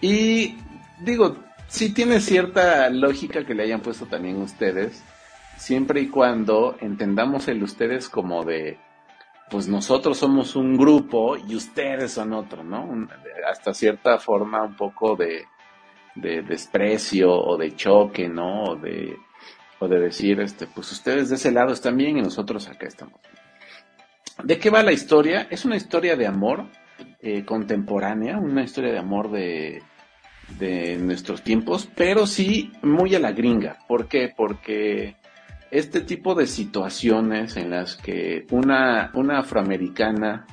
[0.00, 0.54] Y
[1.00, 5.02] digo, sí tiene cierta lógica que le hayan puesto también ustedes,
[5.60, 8.78] siempre y cuando entendamos el ustedes como de,
[9.50, 13.06] pues nosotros somos un grupo y ustedes son otro, ¿no?
[13.48, 15.44] Hasta cierta forma un poco de,
[16.14, 18.64] de desprecio o de choque, ¿no?
[18.64, 19.16] O de,
[19.80, 23.20] o de decir, este, pues ustedes de ese lado están bien y nosotros acá estamos.
[24.42, 25.46] ¿De qué va la historia?
[25.50, 26.64] Es una historia de amor
[27.20, 29.82] eh, contemporánea, una historia de amor de,
[30.58, 33.76] de nuestros tiempos, pero sí muy a la gringa.
[33.86, 34.32] ¿Por qué?
[34.34, 35.19] Porque
[35.70, 40.46] este tipo de situaciones en las que una, una afroamericana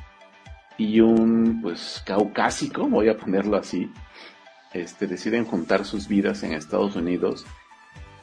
[0.77, 3.91] y un pues caucásico, voy a ponerlo así,
[4.73, 7.45] este, deciden juntar sus vidas en Estados Unidos,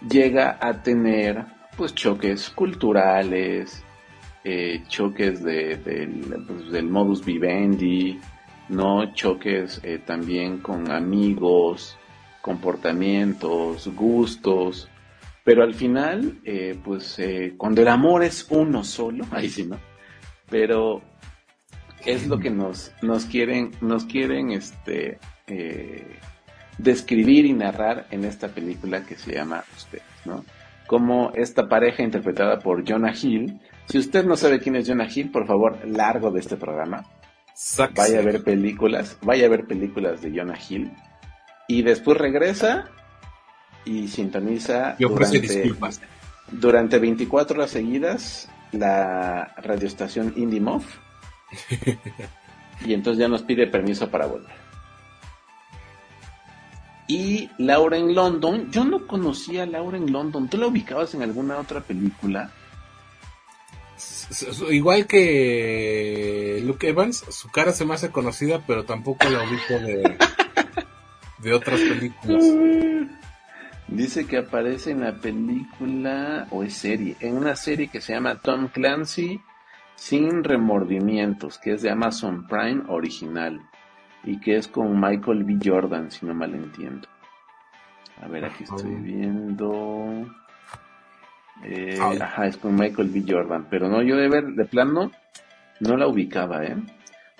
[0.08, 1.44] llega a tener
[1.76, 3.82] pues choques culturales,
[4.44, 8.20] eh, choques de, del, pues, del modus vivendi,
[8.68, 11.98] no choques eh, también con amigos,
[12.40, 14.88] comportamientos, gustos,
[15.44, 19.76] pero al final, eh, pues eh, cuando el amor es uno solo, ahí sí, ¿no?
[20.48, 21.02] Pero
[22.04, 26.18] es lo que nos, nos quieren, nos quieren este, eh,
[26.78, 30.44] describir y narrar en esta película que se llama Ustedes, ¿no?
[30.86, 33.60] Como esta pareja interpretada por Jonah Hill.
[33.86, 37.04] Si usted no sabe quién es Jonah Hill, por favor, largo de este programa.
[37.94, 40.90] Vaya a ver películas, vaya a ver películas de Jonah Hill.
[41.68, 42.90] Y después regresa
[43.84, 46.00] y sintoniza Yo durante, disculpas.
[46.50, 50.84] durante 24 horas seguidas la radioestación Indie Muff.
[52.84, 54.64] y entonces ya nos pide permiso para volver.
[57.06, 60.48] Y Laura en London, yo no conocía a Laura en London.
[60.48, 62.50] ¿Tú la ubicabas en alguna otra película?
[64.70, 70.16] Igual que Luke Evans, su cara se me hace conocida, pero tampoco la ubico de,
[71.38, 72.44] de otras películas.
[73.88, 78.36] Dice que aparece en la película, o es serie, en una serie que se llama
[78.36, 79.40] Tom Clancy
[79.94, 83.60] Sin remordimientos, que es de Amazon Prime original
[84.24, 85.58] y que es con Michael B.
[85.62, 87.08] Jordan, si no mal entiendo.
[88.22, 90.26] A ver, aquí estoy viendo.
[91.62, 93.24] Eh, ajá, es con Michael B.
[93.28, 95.10] Jordan, pero no, yo de ver, de plano,
[95.80, 96.76] no la ubicaba, ¿eh?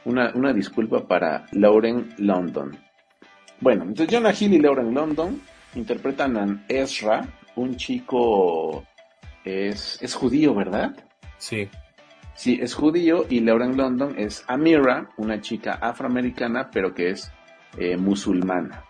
[0.04, 2.76] Una, una disculpa para Lauren London.
[3.60, 5.40] Bueno, entonces Jonah Hill y Lauren London
[5.74, 8.84] interpretan a Ezra, un chico
[9.44, 10.96] es, es judío, ¿verdad?
[11.38, 11.68] Sí.
[12.34, 17.30] Sí, es judío y Lauren London es Amira, una chica afroamericana, pero que es
[17.78, 18.84] eh, musulmana.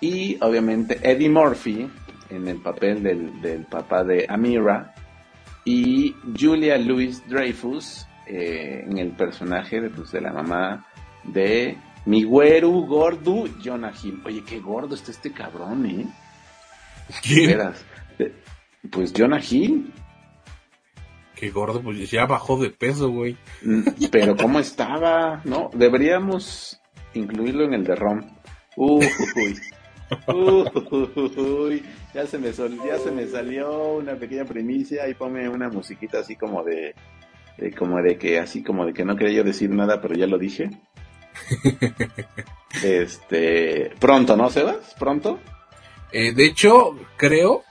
[0.00, 1.90] Y obviamente Eddie Murphy
[2.30, 4.94] en el papel del, del papá de Amira
[5.64, 10.86] y Julia Louis Dreyfus eh, en el personaje de, pues, de la mamá
[11.24, 11.76] de
[12.06, 14.22] mi güero gordo Jonah Hill.
[14.24, 16.06] Oye, qué gordo está este cabrón, ¿eh?
[17.22, 17.58] ¿Quién?
[18.90, 19.92] Pues Jonah Hill.
[21.34, 23.36] Qué gordo, pues ya bajó de peso, güey.
[23.62, 25.70] Mm, Pero cómo estaba, ¿no?
[25.72, 26.80] Deberíamos
[27.14, 28.20] incluirlo en el de Rom.
[28.76, 29.06] Uy,
[30.28, 31.82] uy,
[32.14, 36.20] ya se me sol- ya se me salió una pequeña primicia y ponme una musiquita
[36.20, 36.94] así como de,
[37.56, 40.26] de como de que así como de que no quería yo decir nada, pero ya
[40.26, 40.70] lo dije.
[42.82, 44.94] Este, pronto, ¿no, Sebas?
[44.98, 45.38] Pronto.
[46.12, 47.62] Eh, de hecho, creo,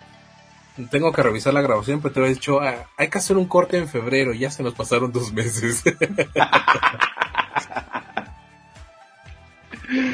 [0.91, 3.78] tengo que revisar la grabación, pero te había dicho, ah, hay que hacer un corte
[3.78, 5.84] en febrero, ya se nos pasaron dos meses.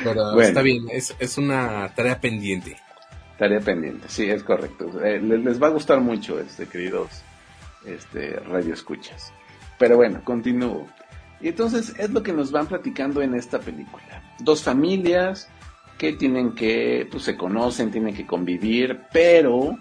[0.03, 0.41] pero Bueno.
[0.41, 2.77] está bien, es, es una tarea pendiente.
[3.37, 5.03] Tarea pendiente, sí, es correcto.
[5.03, 7.09] Eh, le- les, va a gustar mucho, este, queridos
[7.85, 9.33] este, radio escuchas.
[9.79, 10.87] Pero bueno, continúo.
[11.43, 14.23] Y entonces es lo que nos van platicando en esta película.
[14.39, 15.49] Dos familias
[15.97, 19.77] que tienen que, pues se conocen, tienen que convivir, pero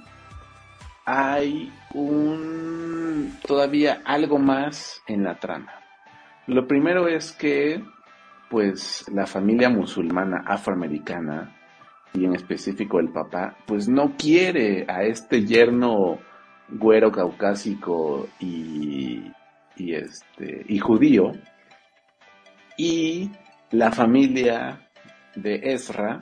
[1.04, 5.72] hay un, todavía algo más en la trama.
[6.48, 7.80] Lo primero es que,
[8.50, 11.56] pues, la familia musulmana afroamericana,
[12.12, 16.18] y en específico el papá, pues no quiere a este yerno
[16.68, 19.30] güero caucásico y,
[19.76, 21.32] y este y judío
[22.76, 23.30] y
[23.70, 24.88] la familia
[25.34, 26.20] de Ezra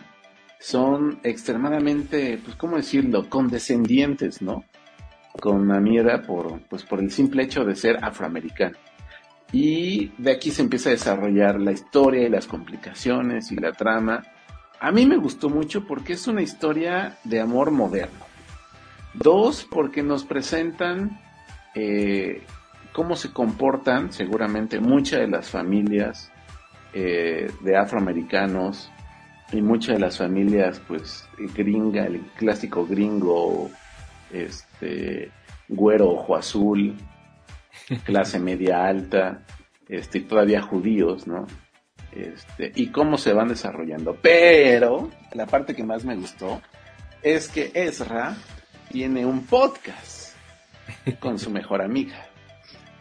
[0.58, 4.64] son extremadamente, pues cómo decirlo, condescendientes, ¿no?
[5.40, 8.76] Con Amira por pues por el simple hecho de ser afroamericano.
[9.52, 14.22] Y de aquí se empieza a desarrollar la historia y las complicaciones y la trama.
[14.78, 18.26] A mí me gustó mucho porque es una historia de amor moderno.
[19.14, 21.18] Dos, porque nos presentan
[21.74, 22.42] eh,
[22.92, 26.30] cómo se comportan seguramente muchas de las familias
[26.92, 28.90] eh, de afroamericanos
[29.52, 33.70] y muchas de las familias pues gringa, el clásico gringo,
[34.32, 35.30] este
[35.68, 36.96] güero ojo azul,
[38.04, 39.42] clase media alta,
[39.88, 41.46] este, y todavía judíos, ¿no?
[42.12, 44.16] Este, y cómo se van desarrollando.
[44.20, 46.60] Pero la parte que más me gustó
[47.22, 48.36] es que Ezra
[48.90, 50.36] tiene un podcast
[51.20, 52.29] con su mejor amiga.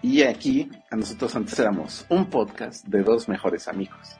[0.02, 4.16] Y aquí, a nosotros antes éramos un podcast de dos mejores amigos.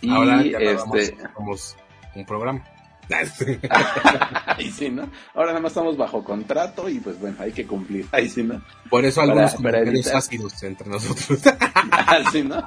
[0.00, 1.16] Y Ahora ya este.
[1.34, 1.76] somos
[2.14, 2.62] un programa.
[4.46, 5.10] Ahí sí, ¿no?
[5.34, 8.06] Ahora nada más estamos bajo contrato y pues bueno, hay que cumplir.
[8.12, 8.62] Ahí sí, ¿no?
[8.88, 11.40] Por eso Para- algunos para evitar- ácidos entre nosotros.
[11.90, 12.66] Así, ¿no?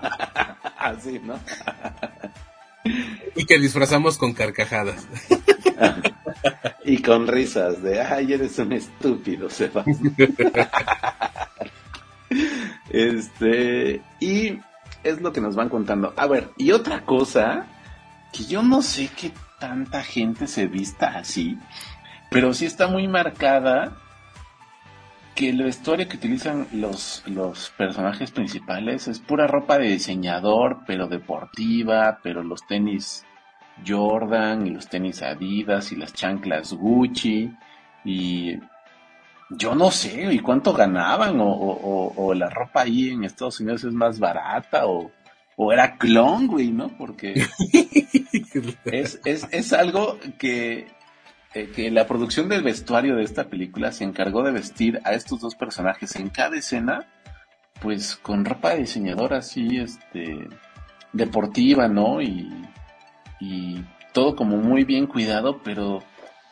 [0.78, 1.40] Así, ¿no?
[3.36, 5.08] y que disfrazamos con carcajadas.
[6.90, 10.16] Y con risas de, ay, eres un estúpido, Sebastián.
[12.90, 14.60] Este, y
[15.04, 16.14] es lo que nos van contando.
[16.18, 17.66] A ver, y otra cosa,
[18.34, 21.58] que yo no sé qué tanta gente se vista así,
[22.30, 23.98] pero sí está muy marcada
[25.36, 31.08] que la historia que utilizan los, los personajes principales es pura ropa de diseñador, pero
[31.08, 33.24] deportiva, pero los tenis
[33.86, 37.54] Jordan y los tenis Adidas y las chanclas Gucci
[38.04, 38.58] y
[39.50, 41.40] yo no sé, ¿y cuánto ganaban?
[41.40, 41.80] O, o-
[42.16, 45.12] o- o la ropa ahí en Estados Unidos es más barata o,
[45.56, 46.90] o era clon, güey, ¿no?
[46.98, 47.34] Porque
[48.86, 50.88] es, es, es algo que,
[51.54, 55.40] eh, que la producción del vestuario de esta película se encargó de vestir a estos
[55.42, 57.06] dos personajes en cada escena,
[57.82, 60.48] pues con ropa de diseñador así, este,
[61.14, 62.22] deportiva, ¿no?
[62.22, 62.52] Y,
[63.40, 63.84] y
[64.14, 66.04] todo como muy bien cuidado, pero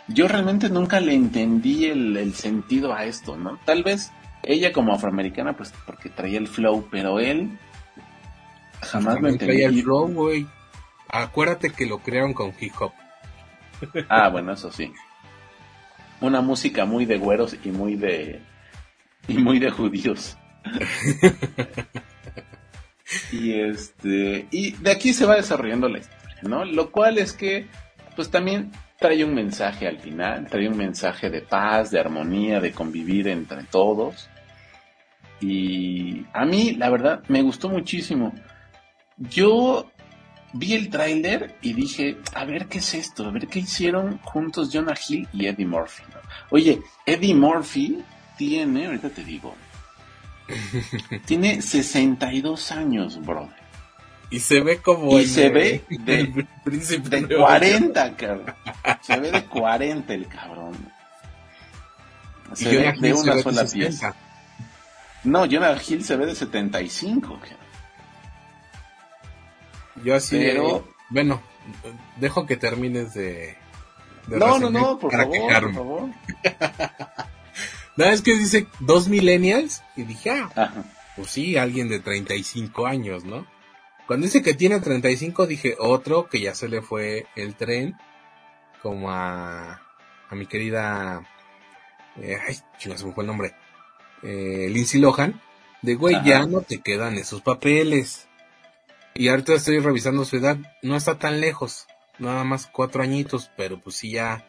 [0.08, 3.60] yo realmente nunca le entendí el, el sentido a esto, ¿no?
[3.66, 4.12] Tal vez
[4.43, 7.58] ella como afroamericana, pues porque traía el flow, pero él
[8.82, 9.68] jamás lo También traía entendí.
[9.68, 10.47] el flow, güey.
[11.08, 12.91] Acuérdate que lo crearon con hip hop.
[14.10, 14.91] Ah, bueno, eso sí.
[16.22, 18.41] Una música muy de güeros y muy de
[19.28, 20.38] y muy de judíos.
[23.32, 26.66] y este, y de aquí se va desarrollando la historia, ¿no?
[26.66, 27.68] Lo cual es que,
[28.16, 32.72] pues también trae un mensaje al final, trae un mensaje de paz, de armonía, de
[32.72, 34.30] convivir entre todos.
[35.41, 38.34] Y a mí, la verdad, me gustó muchísimo.
[39.18, 39.89] Yo
[40.54, 44.70] vi el tráiler y dije, a ver qué es esto, a ver qué hicieron juntos
[44.72, 46.04] Jonah Hill y Eddie Murphy.
[46.14, 46.20] ¿no?
[46.52, 48.02] Oye, Eddie Murphy
[48.38, 49.54] tiene, ahorita te digo,
[51.26, 53.64] tiene 62 años, brother.
[54.36, 58.54] Y se ve como Y el- se ve el de, príncipe de Nuevo 40, cabrón.
[59.02, 60.74] Se ve de 40 el cabrón.
[62.52, 63.74] Y Se ve de se una ve sola 60.
[63.74, 64.16] pieza.
[65.24, 67.40] No, Jonah Hill se ve de 75.
[67.40, 67.58] cabrón.
[70.04, 71.42] Yo así, Pero- eh, bueno,
[72.18, 73.56] dejo que termines de...
[74.28, 76.10] de No, no, no, por favor, por favor.
[77.98, 80.84] No, es que dice dos millennials y dije, ah, Ajá.
[81.16, 83.48] pues sí, alguien de 35 años, ¿no?
[84.08, 87.95] Cuando dice que tiene 35 dije otro que ya se le fue el tren,
[88.82, 89.82] como a,
[90.30, 91.24] a mi querida,
[92.18, 93.56] eh, ay, chinga, se me fue el nombre,
[94.22, 95.41] eh, Lindsay Lohan,
[95.82, 96.26] de güey, Ajá.
[96.26, 98.28] ya no te quedan esos papeles.
[99.16, 101.88] Y ahorita estoy revisando su edad, no está tan lejos,
[102.20, 104.45] nada más cuatro añitos, pero pues sí ya,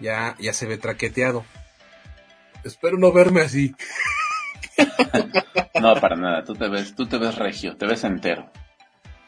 [0.00, 1.44] ya, ya se ve traqueteado.
[2.64, 3.74] Espero no verme así.
[5.80, 6.42] No, para nada.
[6.42, 8.50] Tú te ves, tú te ves regio, te ves entero.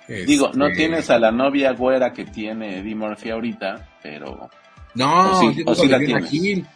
[0.09, 4.49] Este, Digo, no tienes a la novia güera que tiene Eddie Murphy ahorita, pero.
[4.95, 6.33] No, o sí, o la tienes.
[6.33, 6.67] Hill.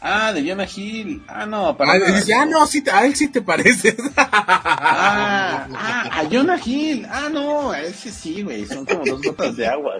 [0.00, 1.22] Ah, de Jonah Hill.
[1.28, 1.98] Ah, no, para Ah,
[2.36, 3.94] ah, no, sí, a él sí te pareces.
[4.16, 7.06] Ah, ah, a Jonah Hill.
[7.08, 8.66] Ah, no, a ese sí, güey.
[8.66, 9.94] Son como dos gotas de agua.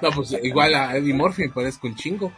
[0.00, 2.32] No, pues igual a Eddie Murphy me parezco un chingo.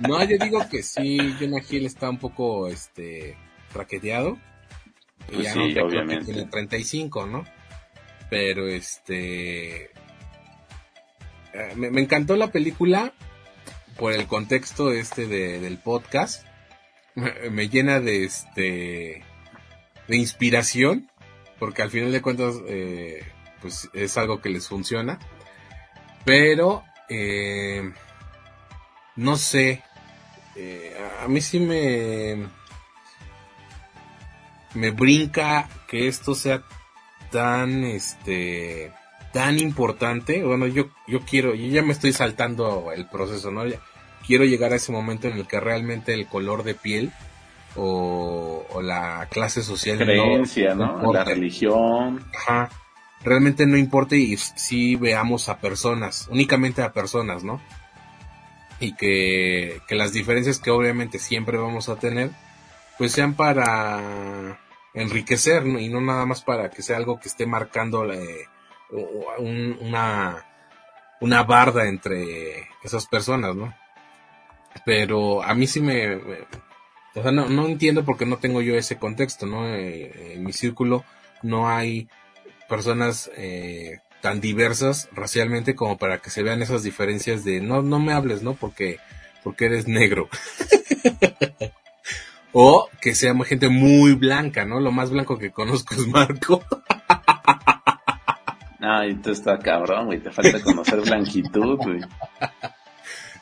[0.00, 3.36] No, yo digo que sí, Jonah Hill está un poco, este,
[3.72, 4.38] traqueteado.
[5.26, 6.32] Pues ya sí, no te creo que obviamente.
[6.32, 7.44] tiene 35, ¿no?
[8.30, 9.84] Pero, este...
[11.52, 13.12] eh, Me, me encantó la película
[13.96, 16.46] por el contexto este de- del podcast.
[17.14, 19.22] Me, me llena de, este...
[20.08, 21.08] de inspiración.
[21.58, 23.22] Porque al final de cuentas, eh,
[23.60, 25.18] pues es algo que les funciona.
[26.24, 27.92] Pero, eh,
[29.16, 29.82] no sé.
[30.56, 32.48] eh, a mí sí me,
[34.74, 36.62] me brinca que esto sea
[37.30, 38.92] tan, este,
[39.32, 40.44] tan importante.
[40.44, 43.66] Bueno, yo, yo quiero, yo ya me estoy saltando el proceso, ¿no?
[43.66, 43.80] Ya
[44.26, 47.12] quiero llegar a ese momento en el que realmente el color de piel
[47.76, 51.12] o, o la clase social Creencia, no ¿no?
[51.12, 52.24] La religión.
[52.34, 52.70] Ajá.
[53.24, 57.60] Realmente no importa y si veamos a personas, únicamente a personas, ¿no?
[58.80, 62.30] Y que, que las diferencias que obviamente siempre vamos a tener,
[62.98, 64.58] pues sean para
[64.94, 68.46] enriquecer y no nada más para que sea algo que esté marcando eh,
[69.38, 70.46] un- una,
[71.20, 73.74] una barda entre esas personas, ¿no?
[74.84, 76.38] Pero a mí sí me, me-
[77.14, 79.68] o sea, no, no entiendo porque no tengo yo ese contexto, ¿no?
[79.68, 81.04] Eh, en mi círculo
[81.42, 82.08] no hay
[82.68, 87.98] personas eh, tan diversas racialmente como para que se vean esas diferencias de no, no
[87.98, 88.54] me hables, ¿no?
[88.54, 88.98] Porque,
[89.44, 90.28] porque eres negro.
[92.52, 94.80] o que sea gente muy blanca, ¿no?
[94.80, 96.62] Lo más blanco que conozco es Marco.
[98.80, 100.18] Ay, tú está cabrón, güey.
[100.18, 102.00] Te falta conocer blanquitud, güey.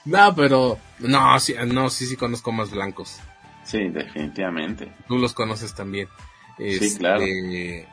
[0.04, 3.20] No, pero no, sí, no, sí, sí conozco más blancos.
[3.64, 4.92] Sí, definitivamente.
[5.08, 6.08] Tú los conoces también.
[6.58, 7.22] Sí, claro.
[7.22, 7.88] Este,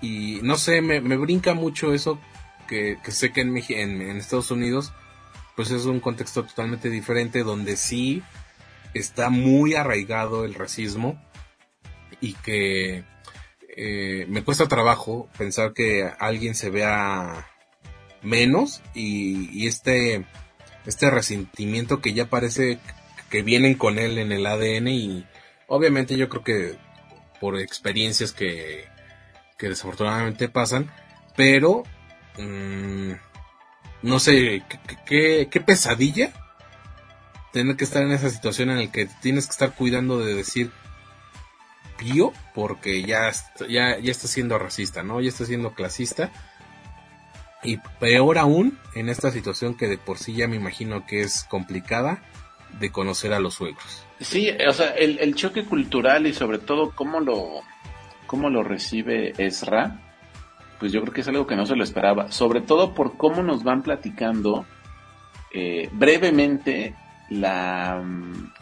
[0.00, 2.18] Y no sé, me, me brinca mucho eso
[2.66, 4.92] que, que sé que en, en, en Estados Unidos,
[5.56, 8.22] pues es un contexto totalmente diferente donde sí
[8.94, 11.20] está muy arraigado el racismo
[12.20, 13.04] y que
[13.76, 17.46] eh, me cuesta trabajo pensar que alguien se vea
[18.22, 20.24] menos y, este
[20.86, 22.78] este resentimiento que ya parece
[23.28, 25.26] que vienen con él en el ADN y
[25.66, 26.76] obviamente yo creo que
[27.40, 28.84] por experiencias que,
[29.58, 30.90] que desafortunadamente pasan,
[31.36, 31.82] pero
[32.38, 33.12] mm,
[34.02, 36.32] no sé, ¿qué, qué, qué pesadilla
[37.56, 40.70] tener que estar en esa situación en la que tienes que estar cuidando de decir
[41.96, 43.32] pío porque ya,
[43.66, 45.22] ya, ya está siendo racista, ¿no?
[45.22, 46.30] Ya está siendo clasista.
[47.62, 51.44] Y peor aún en esta situación que de por sí ya me imagino que es
[51.44, 52.22] complicada
[52.78, 54.04] de conocer a los suegros.
[54.20, 57.62] Sí, o sea, el, el choque cultural y sobre todo cómo lo,
[58.26, 60.02] cómo lo recibe Ezra,
[60.78, 62.30] pues yo creo que es algo que no se lo esperaba.
[62.30, 64.66] Sobre todo por cómo nos van platicando
[65.54, 66.94] eh, brevemente
[67.30, 68.02] la,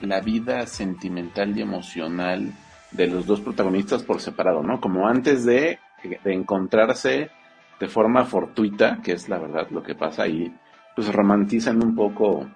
[0.01, 2.53] la vida sentimental y emocional
[2.91, 4.81] de los dos protagonistas por separado, ¿no?
[4.81, 7.31] Como antes de, de encontrarse
[7.81, 10.55] de forma fortuita, que es la verdad lo que pasa ahí,
[10.95, 12.49] pues romantizan un poco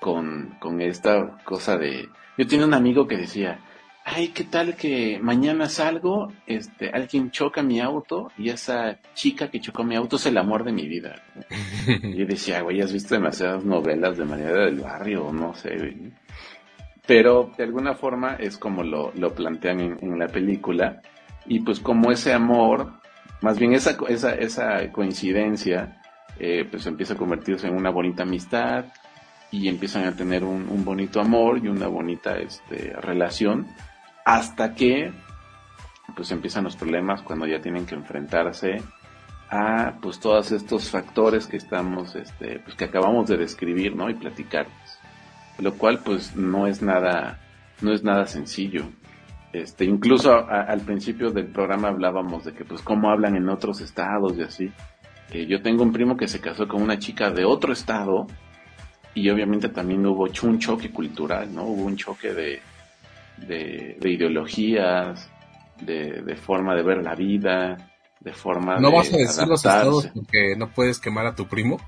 [0.00, 2.08] con, con esta cosa de...
[2.38, 3.60] Yo tenía un amigo que decía,
[4.04, 9.60] ay, ¿qué tal que mañana salgo, este, alguien choca mi auto y esa chica que
[9.60, 11.22] chocó mi auto es el amor de mi vida?
[11.86, 16.12] Y yo decía, güey, has visto demasiadas novelas de manera del barrio, no sé, güey.
[17.06, 21.00] Pero de alguna forma es como lo, lo plantean en, en la película
[21.46, 22.92] y pues como ese amor,
[23.40, 26.00] más bien esa, esa, esa coincidencia,
[26.38, 28.84] eh, pues empieza a convertirse en una bonita amistad
[29.50, 33.66] y empiezan a tener un, un bonito amor y una bonita este, relación
[34.30, 35.10] hasta que
[36.14, 38.80] pues empiezan los problemas cuando ya tienen que enfrentarse
[39.50, 44.14] a pues todos estos factores que estamos este pues que acabamos de describir no y
[44.14, 45.00] platicarles.
[45.58, 47.40] Lo cual pues no es nada
[47.80, 48.84] no es nada sencillo.
[49.52, 54.38] Este incluso al principio del programa hablábamos de que pues cómo hablan en otros estados
[54.38, 54.72] y así.
[55.28, 58.28] Que yo tengo un primo que se casó con una chica de otro estado
[59.12, 62.62] y obviamente también hubo un choque cultural no hubo un choque de
[63.46, 65.30] de, de ideologías,
[65.80, 69.60] de, de, forma de ver la vida, de forma ¿No de vas a decir los
[69.60, 70.12] estados adaptarse.
[70.14, 71.80] porque no puedes quemar a tu primo?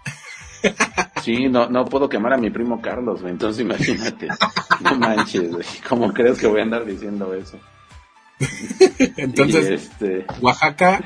[1.23, 4.27] Sí, no, no puedo quemar a mi primo Carlos, güey, entonces imagínate,
[4.81, 7.61] no manches, güey, ¿cómo crees que voy a andar diciendo eso?
[9.17, 11.01] Entonces, este, Oaxaca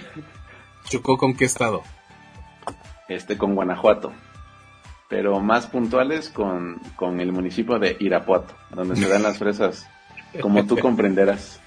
[0.85, 1.83] chocó con qué estado?
[3.09, 4.13] este, con Guanajuato,
[5.09, 9.89] pero más puntuales con, con el municipio de Irapuato, donde se dan las fresas,
[10.41, 11.61] como tú comprenderás.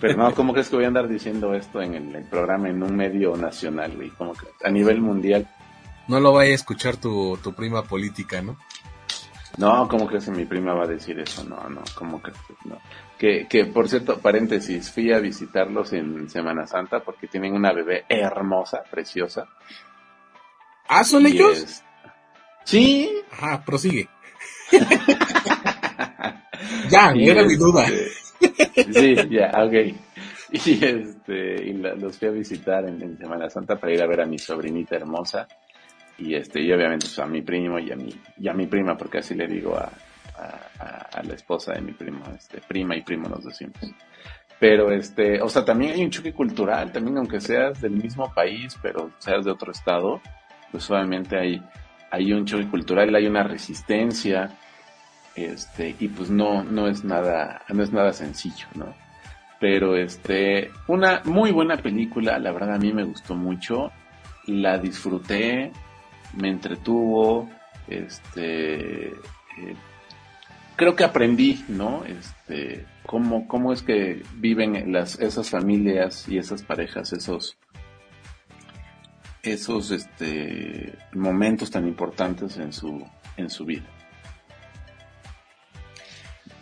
[0.00, 2.82] Pero no, ¿cómo crees que voy a andar diciendo esto en el, el programa en
[2.82, 4.10] un medio nacional, güey?
[4.10, 5.48] Como que a nivel mundial.
[6.08, 8.56] No lo vaya a escuchar tu, tu prima política, ¿no?
[9.56, 11.42] No, ¿cómo crees que mi prima va a decir eso?
[11.44, 12.38] No, no, ¿cómo crees?
[12.66, 12.78] No.
[13.18, 18.04] Que, que, por cierto, paréntesis, fui a visitarlos en Semana Santa porque tienen una bebé
[18.10, 19.48] hermosa, preciosa.
[20.86, 21.58] ¿Ah, son Y ellos?
[21.58, 21.82] es-
[22.64, 23.10] Sí.
[23.32, 24.08] Ajá, prosigue.
[26.90, 27.86] ya, Y era mi este, duda.
[28.92, 29.96] Sí, ya, ok.
[30.52, 34.06] Y este, y la- los fui a visitar en, en Semana Santa para ir a
[34.06, 35.46] ver a mi sobrinita hermosa.
[36.18, 38.96] Y este, y obviamente pues, a mi primo y a mi, y a mi prima,
[38.96, 39.90] porque así le digo a,
[40.38, 43.76] a, a- a la esposa de mi primo, este, prima y primo nos decimos.
[44.58, 48.74] Pero este, o sea, también hay un choque cultural, también aunque seas del mismo país,
[48.80, 50.22] pero seas de otro estado,
[50.72, 51.62] pues obviamente hay,
[52.10, 54.48] hay un choque cultural, hay una resistencia,
[55.36, 58.94] este, y pues no, no es nada, no es nada sencillo, ¿no?
[59.60, 63.92] Pero este, una muy buena película, la verdad a mí me gustó mucho,
[64.46, 65.72] la disfruté,
[66.34, 67.50] me entretuvo,
[67.86, 69.76] este, eh,
[70.76, 72.04] creo que aprendí, ¿no?
[72.04, 77.58] Este, cómo, cómo es que viven las, esas familias y esas parejas, esos,
[79.42, 83.06] esos, este, momentos tan importantes en su,
[83.36, 83.86] en su vida.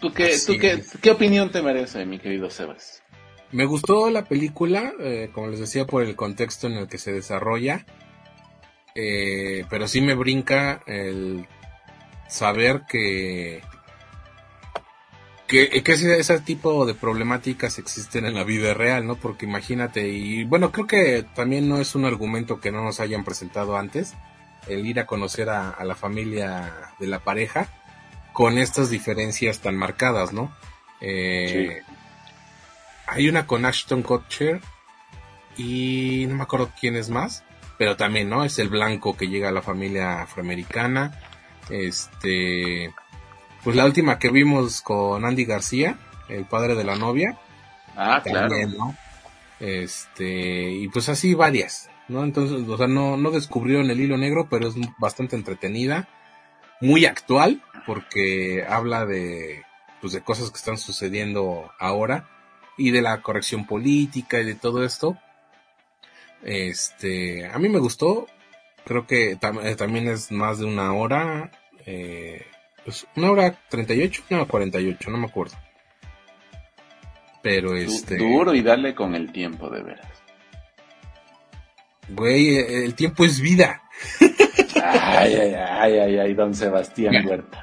[0.05, 0.99] ¿Tú qué, Así tú qué, es.
[1.01, 3.03] qué opinión te merece, mi querido Sebas?
[3.53, 7.11] Me gustó la película, eh, como les decía, por el contexto en el que se
[7.11, 7.87] desarrolla.
[8.95, 11.47] Eh, pero sí me brinca el
[12.29, 13.63] saber que,
[15.47, 19.17] que, que ese, ese tipo de problemáticas existen en la vida real, ¿no?
[19.17, 23.25] Porque imagínate, y bueno, creo que también no es un argumento que no nos hayan
[23.25, 24.13] presentado antes,
[24.69, 27.69] el ir a conocer a, a la familia de la pareja
[28.35, 30.53] con estas diferencias tan marcadas, ¿no?
[31.01, 31.83] Eh,
[33.07, 34.61] Hay una con Ashton Kutcher
[35.57, 37.45] y no me acuerdo quién es más,
[37.79, 38.45] pero también, ¿no?
[38.45, 41.17] Es el blanco que llega a la familia afroamericana.
[41.71, 42.93] Este,
[43.63, 45.97] pues la última que vimos con Andy García,
[46.29, 47.39] el padre de la novia.
[47.97, 48.53] Ah, claro.
[48.77, 48.97] ¿no?
[49.61, 52.25] Este, y pues así varias, ¿no?
[52.25, 56.09] Entonces, o sea, no, no descubrieron el hilo negro, pero es bastante entretenida,
[56.81, 59.63] muy actual, porque habla de,
[60.01, 62.29] pues de cosas que están sucediendo ahora,
[62.77, 65.17] y de la corrección política y de todo esto.
[66.43, 68.27] Este, a mí me gustó,
[68.85, 71.51] creo que tam- eh, también es más de una hora,
[71.87, 72.45] eh,
[72.85, 75.57] pues una hora 38, una hora 48, no me acuerdo.
[77.43, 78.17] Pero este...
[78.17, 80.09] Duro y darle con el tiempo, de veras.
[82.09, 83.83] Güey, el tiempo es vida.
[84.83, 87.27] Ay, ay, ay, ay, ay, don Sebastián.
[87.27, 87.61] Huerta.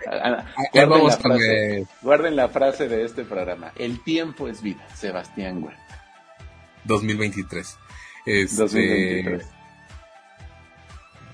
[0.73, 3.71] Guarden vamos la, frase, guarden la frase de este programa.
[3.77, 5.81] El tiempo es vida, Sebastián Huerta.
[6.85, 7.77] 2023.
[8.25, 9.47] Este, 2023.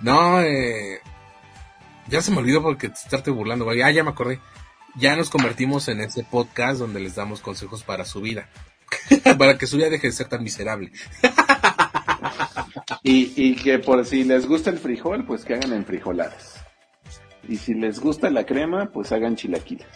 [0.02, 1.00] No, eh,
[2.08, 3.82] Ya se me olvidó porque te estarte burlando, güey.
[3.82, 4.40] Ah, ya me acordé.
[4.96, 8.50] Ya nos convertimos en ese podcast donde les damos consejos para su vida.
[9.38, 10.92] para que su vida deje de ser tan miserable.
[13.04, 16.66] Y, y que por si les gusta el frijol, pues que hagan en frijoladas.
[17.48, 19.88] Y si les gusta la crema, pues hagan chilaquiles.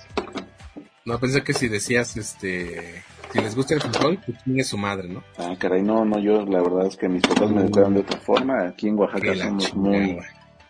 [1.05, 5.09] No, pensé que si decías, este, si les gusta el frijol, pues tiene su madre,
[5.09, 5.23] ¿no?
[5.37, 8.19] Ah, caray, no, no, yo la verdad es que mis papás me educaron de otra
[8.19, 8.67] forma.
[8.67, 10.19] Aquí en Oaxaca somos muy güey.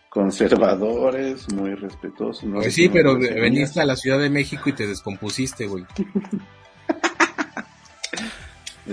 [0.10, 2.46] conservadores, muy respetuosos.
[2.46, 5.86] no Pues sí, pero veniste a la Ciudad de México y te descompusiste, güey.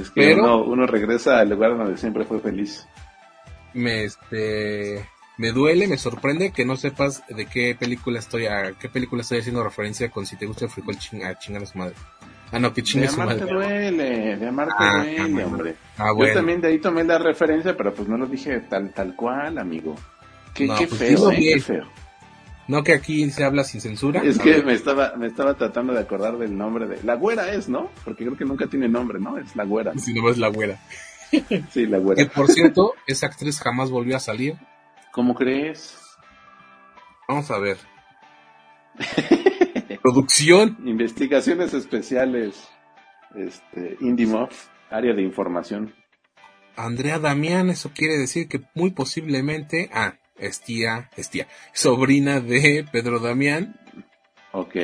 [0.01, 2.87] Es que pero- uno, uno regresa al lugar donde siempre fue feliz.
[3.75, 5.05] Me, este,
[5.37, 9.39] me duele, me sorprende que no sepas de qué película estoy, a qué película estoy
[9.39, 11.95] haciendo referencia con si te gusta el frijol ching, a chingar a su madre.
[12.51, 13.45] Ah, no, que chingue su madre.
[13.45, 15.47] duele, de amarte Ah, duele, ah, bueno.
[15.49, 15.75] hombre.
[15.99, 16.35] Ah, Yo bueno.
[16.35, 19.95] también de ahí tomé la referencia, pero pues no lo dije tal tal cual, amigo.
[20.55, 21.85] Qué, No, qué pues feo, eh, qué feo.
[22.69, 24.23] No que aquí se habla sin censura.
[24.23, 27.03] Es que me estaba, me estaba tratando de acordar del nombre de...
[27.03, 27.91] La güera es, ¿no?
[28.05, 29.39] Porque creo que nunca tiene nombre, ¿no?
[29.39, 29.97] Es la güera.
[29.97, 30.79] Si no es la güera.
[31.71, 32.31] Sí, la Que güera.
[32.35, 34.57] por cierto, esa actriz jamás volvió a salir.
[35.13, 35.99] ¿Cómo crees?
[37.29, 37.77] Vamos a ver.
[40.03, 40.79] Producción.
[40.87, 42.69] Investigaciones especiales.
[43.35, 45.95] Este, IndieMoff, área de información.
[46.77, 52.87] Andrea Damián, eso quiere decir que muy posiblemente, ah, es tía, es tía, sobrina de
[52.91, 53.79] Pedro Damián,
[54.53, 54.77] Ok.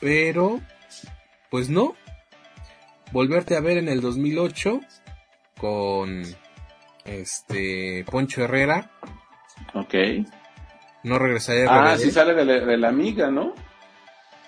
[0.00, 0.60] pero,
[1.50, 1.94] pues no.
[3.12, 4.80] Volverte a ver en el 2008
[5.58, 6.22] con,
[7.04, 8.90] este, Poncho Herrera,
[9.74, 9.94] Ok.
[11.04, 11.98] no regresaría Ah, RBD.
[12.02, 13.54] sí sale de la, de la amiga, ¿no?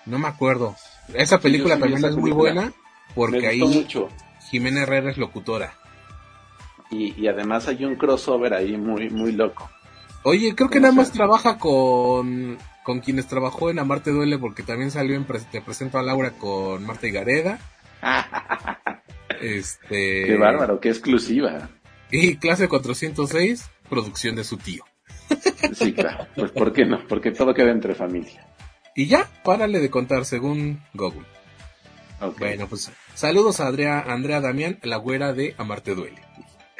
[0.05, 0.75] No me acuerdo.
[1.13, 2.71] Esa película sí también esa es muy buena
[3.15, 4.09] porque ahí mucho.
[4.49, 5.73] Jimena Herrera es locutora.
[6.91, 9.69] Y, y además hay un crossover ahí muy, muy loco.
[10.23, 14.61] Oye, creo que ¿Cómo nada más trabaja con, con quienes trabajó en Amarte Duele porque
[14.61, 17.59] también salió en Pre- Te presento a Laura con Marta y Gareda.
[19.41, 21.69] este Qué bárbaro, qué exclusiva.
[22.11, 24.83] Y clase 406, producción de su tío.
[25.73, 26.27] Sí, claro.
[26.35, 26.99] Pues ¿por qué no?
[27.07, 28.45] Porque todo queda entre familia.
[28.95, 31.25] Y ya, párale de contar según Google.
[32.37, 36.21] Bueno, pues saludos a Andrea, Andrea Damián, la güera de Amarte Duele.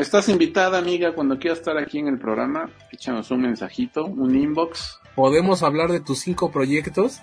[0.02, 5.00] Estás invitada, amiga, cuando quieras estar aquí en el programa, échanos un mensajito, un inbox,
[5.14, 7.20] ¿Podemos hablar de tus cinco proyectos?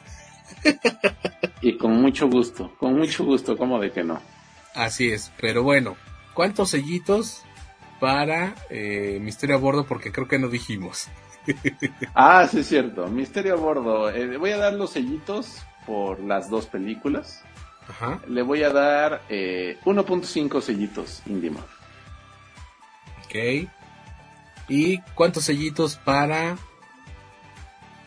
[1.60, 4.20] y con mucho gusto, con mucho gusto, ¿cómo de que no?
[4.76, 5.96] Así es, pero bueno,
[6.34, 7.42] ¿cuántos sellitos
[7.98, 9.84] para eh, Misterio a Bordo?
[9.84, 11.08] Porque creo que no dijimos.
[12.14, 14.08] Ah, sí es cierto, Misterio a Bordo.
[14.10, 17.42] Eh, voy a dar los sellitos por las dos películas.
[17.88, 18.20] Ajá.
[18.28, 21.64] Le voy a dar eh, 1.5 sellitos Indima.
[23.28, 23.68] Ok.
[24.68, 26.56] ¿Y cuántos sellitos para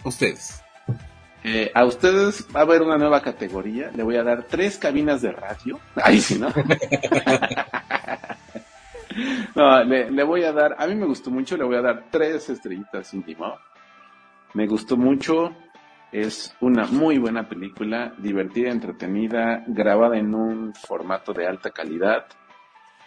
[0.04, 0.64] ustedes?
[1.44, 3.92] Eh, a ustedes va a haber una nueva categoría.
[3.94, 5.80] Le voy a dar tres cabinas de radio.
[6.04, 6.50] Ahí sí, ¿no?
[9.56, 12.50] no, le, voy a dar, a mí me gustó mucho, le voy a dar tres
[12.50, 13.58] estrellitas íntimo.
[14.54, 15.56] Me gustó mucho.
[16.12, 22.26] Es una muy buena película, divertida, entretenida, grabada en un formato de alta calidad.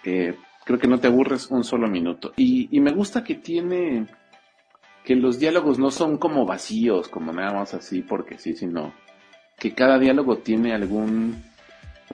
[0.05, 2.33] Eh, creo que no te aburres un solo minuto.
[2.37, 4.07] Y, y me gusta que tiene
[5.05, 8.95] que los diálogos no son como vacíos, como nada más así porque sí, sino
[9.59, 11.43] que cada diálogo tiene algún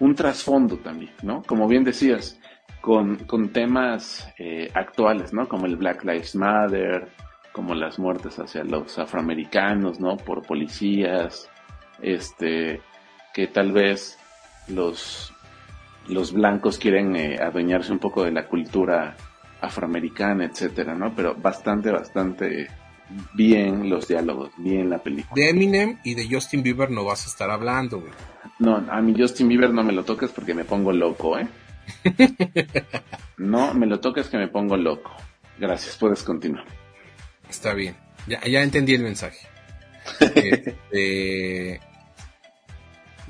[0.00, 1.42] un trasfondo también, ¿no?
[1.42, 2.40] Como bien decías,
[2.80, 5.48] con, con temas eh, actuales, ¿no?
[5.48, 7.08] Como el Black Lives Matter,
[7.52, 10.16] como las muertes hacia los afroamericanos, ¿no?
[10.16, 11.48] Por policías,
[12.00, 12.80] este,
[13.34, 14.18] que tal vez
[14.68, 15.32] los,
[16.08, 19.16] los blancos quieren eh, adueñarse un poco de la cultura
[19.60, 21.14] afroamericana, etcétera, ¿no?
[21.14, 22.68] Pero bastante, bastante
[23.34, 25.34] bien los diálogos, bien la película.
[25.34, 28.12] De Eminem y de Justin Bieber no vas a estar hablando, güey.
[28.58, 31.48] No, a mi Justin Bieber no me lo toques porque me pongo loco, ¿eh?
[33.36, 35.12] No me lo toques que me pongo loco.
[35.58, 36.66] Gracias, puedes continuar.
[37.48, 37.96] Está bien.
[38.26, 39.46] Ya, ya entendí el mensaje.
[40.20, 41.80] Este,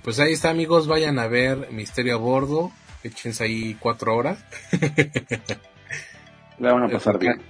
[0.02, 0.86] pues ahí está, amigos.
[0.86, 2.72] Vayan a ver Misterio a Bordo.
[3.02, 4.44] Échense ahí cuatro horas.
[6.58, 7.40] La van a pasar bien.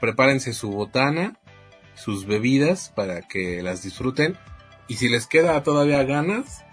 [0.00, 1.36] Prepárense su botana,
[1.94, 4.36] sus bebidas para que las disfruten.
[4.86, 6.64] Y si les queda todavía ganas,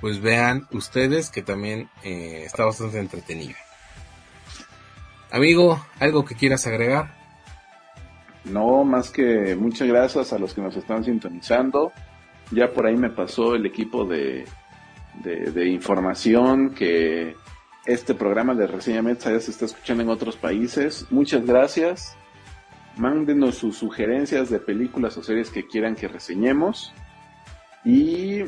[0.00, 3.56] pues vean ustedes que también eh, está bastante entretenida.
[5.30, 7.14] Amigo, ¿algo que quieras agregar?
[8.44, 11.92] No, más que muchas gracias a los que nos están sintonizando.
[12.50, 14.46] Ya por ahí me pasó el equipo de,
[15.22, 17.36] de, información que
[17.84, 21.06] este programa de Reseña Metza se está escuchando en otros países.
[21.10, 22.16] Muchas gracias.
[22.96, 26.92] Mándenos sus sugerencias de películas o series que quieran que reseñemos.
[27.84, 28.42] Y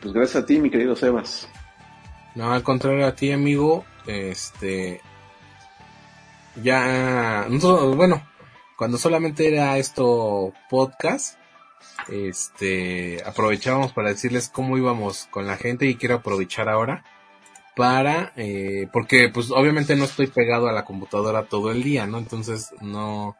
[0.00, 1.48] pues gracias a ti, mi querido Sebas.
[2.34, 3.84] No, al contrario a ti, amigo.
[4.06, 5.00] Este.
[6.62, 7.46] Ya.
[7.96, 8.22] Bueno,
[8.76, 11.38] cuando solamente era esto podcast,
[12.08, 13.22] este.
[13.24, 17.04] Aprovechábamos para decirles cómo íbamos con la gente y quiero aprovechar ahora
[17.74, 18.32] para.
[18.36, 22.18] Eh, porque, pues, obviamente no estoy pegado a la computadora todo el día, ¿no?
[22.18, 23.36] Entonces, no.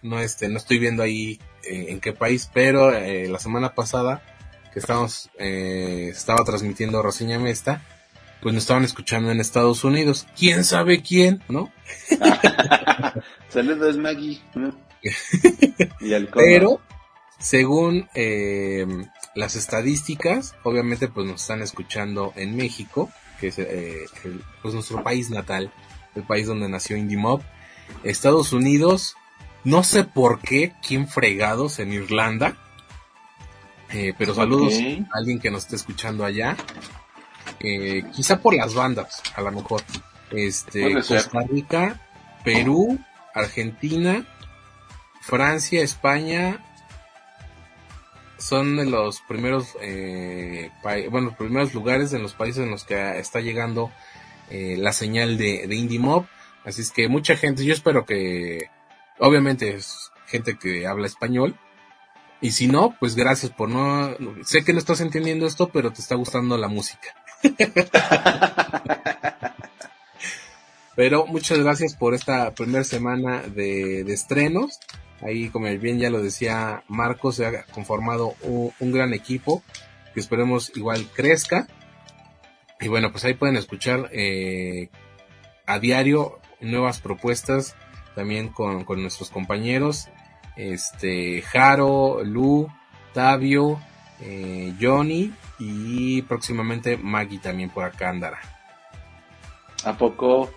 [0.00, 4.22] No, este, no estoy viendo ahí eh, en qué país, pero eh, la semana pasada
[4.72, 7.82] que estábamos, estaba transmitiendo Reseñame esta,
[8.40, 10.28] pues nos estaban escuchando en Estados Unidos.
[10.38, 11.72] ¿Quién sabe quién, no?
[13.48, 14.40] Saludos, Maggie.
[14.54, 14.72] ¿no?
[16.00, 16.28] y al.
[16.28, 16.80] Pero,
[17.38, 18.86] según eh,
[19.34, 23.10] las estadísticas, obviamente pues nos están escuchando en México,
[23.40, 25.72] que es eh, el- pues nuestro país natal,
[26.14, 27.42] el país donde nació Indie Mob.
[28.02, 29.14] Estados Unidos,
[29.64, 32.56] no sé por qué, quién fregados en Irlanda.
[33.90, 36.56] Eh, pero saludos a alguien que nos esté escuchando allá.
[37.60, 39.82] Eh, quizá por las bandas, a lo mejor.
[40.30, 40.92] Este.
[40.94, 42.00] Costa Rica,
[42.44, 42.98] Perú,
[43.34, 44.26] Argentina,
[45.22, 46.62] Francia, España,
[48.38, 50.70] son de los primeros, eh,
[51.10, 53.90] bueno, los primeros lugares en los países en los que está llegando
[54.50, 56.26] eh, la señal de, de Indie Mob.
[56.64, 58.70] Así es que mucha gente, yo espero que,
[59.18, 61.56] obviamente es gente que habla español.
[62.40, 66.00] Y si no, pues gracias por no, sé que no estás entendiendo esto, pero te
[66.00, 67.14] está gustando la música.
[70.94, 74.80] Pero muchas gracias por esta primera semana de, de estrenos.
[75.20, 79.62] Ahí, como bien ya lo decía Marcos, se ha conformado un, un gran equipo
[80.14, 81.66] que esperemos igual crezca.
[82.80, 84.90] Y bueno, pues ahí pueden escuchar eh,
[85.66, 87.74] a diario nuevas propuestas
[88.14, 90.08] también con, con nuestros compañeros.
[90.56, 92.68] Este, Jaro, Lu,
[93.14, 93.80] Tavio,
[94.20, 98.40] eh, Johnny y próximamente Maggie también por acá andará.
[99.84, 100.50] ¿A poco?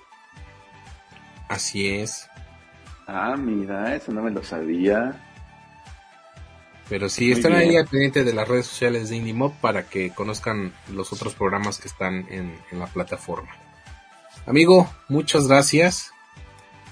[1.48, 2.31] Así es.
[3.08, 5.20] Ah, mira, eso no me lo sabía.
[6.90, 7.70] Pero sí, Muy están bien.
[7.70, 11.34] ahí al pendiente de las redes sociales de Indie Mob para que conozcan los otros
[11.36, 13.52] programas que están en, en la plataforma.
[14.46, 16.12] Amigo, muchas gracias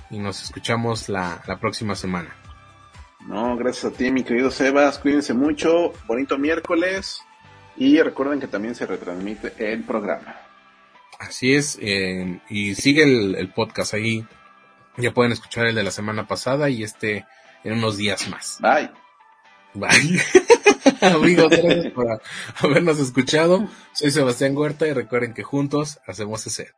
[0.09, 2.33] y nos escuchamos la, la próxima semana.
[3.27, 4.97] No, gracias a ti, mi querido Sebas.
[4.99, 5.91] Cuídense mucho.
[6.07, 7.21] Bonito miércoles.
[7.75, 10.35] Y recuerden que también se retransmite el programa.
[11.19, 14.25] Así es, eh, y sigue el, el podcast ahí.
[14.97, 17.25] Ya pueden escuchar el de la semana pasada y este
[17.63, 18.57] en unos días más.
[18.59, 18.91] Bye.
[19.73, 20.21] Bye.
[21.01, 22.21] Amigos, gracias por
[22.61, 23.67] habernos escuchado.
[23.93, 26.73] Soy Sebastián Huerta y recuerden que juntos hacemos ese.